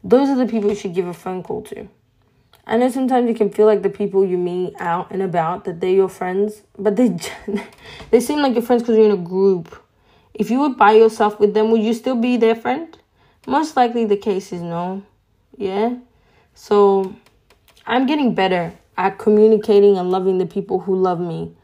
Those 0.03 0.29
are 0.29 0.35
the 0.35 0.45
people 0.45 0.69
you 0.69 0.75
should 0.75 0.93
give 0.93 1.07
a 1.07 1.13
phone 1.13 1.43
call 1.43 1.61
to. 1.63 1.87
I 2.65 2.77
know 2.77 2.89
sometimes 2.89 3.27
you 3.27 3.35
can 3.35 3.49
feel 3.49 3.65
like 3.65 3.81
the 3.81 3.89
people 3.89 4.25
you 4.25 4.37
meet 4.37 4.75
out 4.79 5.11
and 5.11 5.21
about 5.21 5.65
that 5.65 5.81
they're 5.81 5.89
your 5.89 6.09
friends, 6.09 6.61
but 6.77 6.95
they 6.95 7.17
they 8.11 8.19
seem 8.19 8.39
like 8.39 8.53
your 8.53 8.61
friends 8.61 8.83
because 8.83 8.95
you're 8.95 9.05
in 9.05 9.11
a 9.11 9.17
group. 9.17 9.75
If 10.33 10.51
you 10.51 10.59
were 10.59 10.69
by 10.69 10.91
yourself 10.91 11.39
with 11.39 11.53
them, 11.53 11.71
would 11.71 11.81
you 11.81 11.93
still 11.93 12.15
be 12.15 12.37
their 12.37 12.55
friend? 12.55 12.97
Most 13.47 13.75
likely 13.75 14.05
the 14.05 14.17
case 14.17 14.53
is 14.53 14.61
no. 14.61 15.03
Yeah. 15.57 15.95
So 16.53 17.15
I'm 17.87 18.05
getting 18.05 18.35
better 18.35 18.73
at 18.97 19.17
communicating 19.17 19.97
and 19.97 20.11
loving 20.11 20.37
the 20.37 20.45
people 20.45 20.79
who 20.79 20.95
love 20.95 21.19
me 21.19 21.55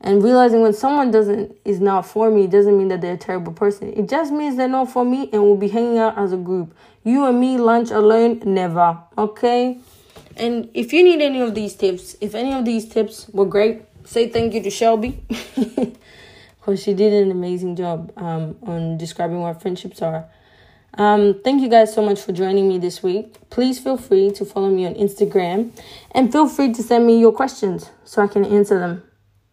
and 0.00 0.22
realizing 0.22 0.60
when 0.60 0.72
someone 0.72 1.10
doesn't 1.10 1.56
is 1.64 1.80
not 1.80 2.06
for 2.06 2.30
me 2.30 2.46
doesn't 2.46 2.76
mean 2.76 2.88
that 2.88 3.00
they're 3.00 3.14
a 3.14 3.18
terrible 3.18 3.52
person. 3.52 3.92
It 3.92 4.08
just 4.08 4.32
means 4.32 4.56
they're 4.56 4.68
not 4.68 4.90
for 4.90 5.04
me 5.04 5.28
and 5.32 5.42
we'll 5.42 5.56
be 5.56 5.68
hanging 5.68 5.98
out 5.98 6.16
as 6.16 6.32
a 6.32 6.36
group. 6.36 6.76
You 7.04 7.24
and 7.26 7.40
me 7.40 7.58
lunch 7.58 7.90
alone 7.90 8.42
never 8.44 8.98
okay? 9.16 9.78
And 10.36 10.70
if 10.74 10.92
you 10.92 11.02
need 11.02 11.20
any 11.20 11.40
of 11.40 11.54
these 11.54 11.74
tips 11.74 12.16
if 12.20 12.34
any 12.34 12.52
of 12.52 12.64
these 12.64 12.88
tips 12.88 13.28
were 13.30 13.46
great 13.46 13.82
say 14.04 14.28
thank 14.28 14.54
you 14.54 14.62
to 14.62 14.70
shelby. 14.70 15.22
Because 16.58 16.82
she 16.82 16.92
did 16.92 17.14
an 17.14 17.30
amazing 17.30 17.76
job 17.76 18.12
um, 18.18 18.58
on 18.62 18.98
describing 18.98 19.40
what 19.40 19.62
friendships 19.62 20.02
are. 20.02 20.28
Um, 20.98 21.40
thank 21.42 21.62
you 21.62 21.68
guys 21.70 21.94
so 21.94 22.04
much 22.04 22.20
for 22.20 22.32
joining 22.32 22.68
me 22.68 22.76
this 22.76 23.02
week. 23.02 23.36
Please 23.48 23.78
feel 23.78 23.96
free 23.96 24.30
to 24.32 24.44
follow 24.44 24.68
me 24.68 24.84
on 24.84 24.94
Instagram 24.94 25.70
and 26.10 26.30
feel 26.30 26.46
free 26.46 26.74
to 26.74 26.82
send 26.82 27.06
me 27.06 27.18
your 27.18 27.32
questions 27.32 27.90
so 28.04 28.20
I 28.20 28.26
can 28.26 28.44
answer 28.44 28.78
them. 28.78 29.07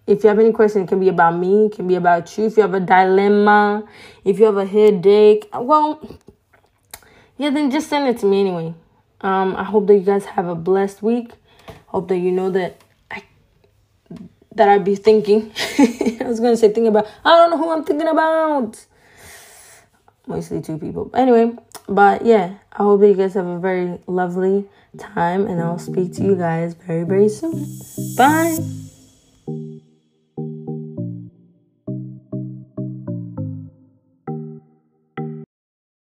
If 0.07 0.23
you 0.23 0.29
have 0.29 0.37
any 0.39 0.51
question, 0.51 0.83
it 0.83 0.87
can 0.87 0.99
be 0.99 1.09
about 1.09 1.37
me, 1.37 1.65
it 1.65 1.73
can 1.73 1.87
be 1.87 1.95
about 1.95 2.37
you. 2.37 2.45
If 2.45 2.57
you 2.57 2.61
have 2.61 2.75
a 2.75 2.79
dilemma, 2.79 3.87
if 4.23 4.37
you 4.39 4.45
have 4.45 4.57
a 4.57 4.65
headache, 4.65 5.49
well, 5.53 5.99
yeah, 7.37 7.49
then 7.49 7.71
just 7.71 7.89
send 7.89 8.07
it 8.07 8.19
to 8.19 8.25
me 8.25 8.41
anyway. 8.41 8.73
Um, 9.21 9.55
I 9.55 9.63
hope 9.63 9.87
that 9.87 9.95
you 9.95 10.01
guys 10.01 10.25
have 10.25 10.47
a 10.47 10.55
blessed 10.55 11.01
week. 11.01 11.31
Hope 11.87 12.07
that 12.09 12.17
you 12.17 12.31
know 12.31 12.51
that 12.51 12.81
I 13.09 13.23
that 14.53 14.69
I 14.69 14.77
be 14.77 14.95
thinking. 14.95 15.51
I 15.79 16.25
was 16.25 16.39
gonna 16.39 16.57
say 16.57 16.67
thinking 16.67 16.87
about. 16.87 17.07
I 17.23 17.31
don't 17.37 17.49
know 17.49 17.57
who 17.57 17.71
I'm 17.71 17.83
thinking 17.83 18.07
about. 18.07 18.85
Mostly 20.27 20.61
two 20.61 20.77
people. 20.77 21.09
Anyway, 21.13 21.55
but 21.87 22.25
yeah, 22.25 22.55
I 22.73 22.83
hope 22.83 23.01
that 23.01 23.07
you 23.07 23.15
guys 23.15 23.33
have 23.33 23.47
a 23.47 23.59
very 23.59 23.99
lovely 24.05 24.65
time, 24.97 25.47
and 25.47 25.61
I'll 25.61 25.79
speak 25.79 26.13
to 26.13 26.23
you 26.23 26.35
guys 26.35 26.75
very 26.75 27.03
very 27.03 27.29
soon. 27.29 27.65
Bye. 28.15 28.84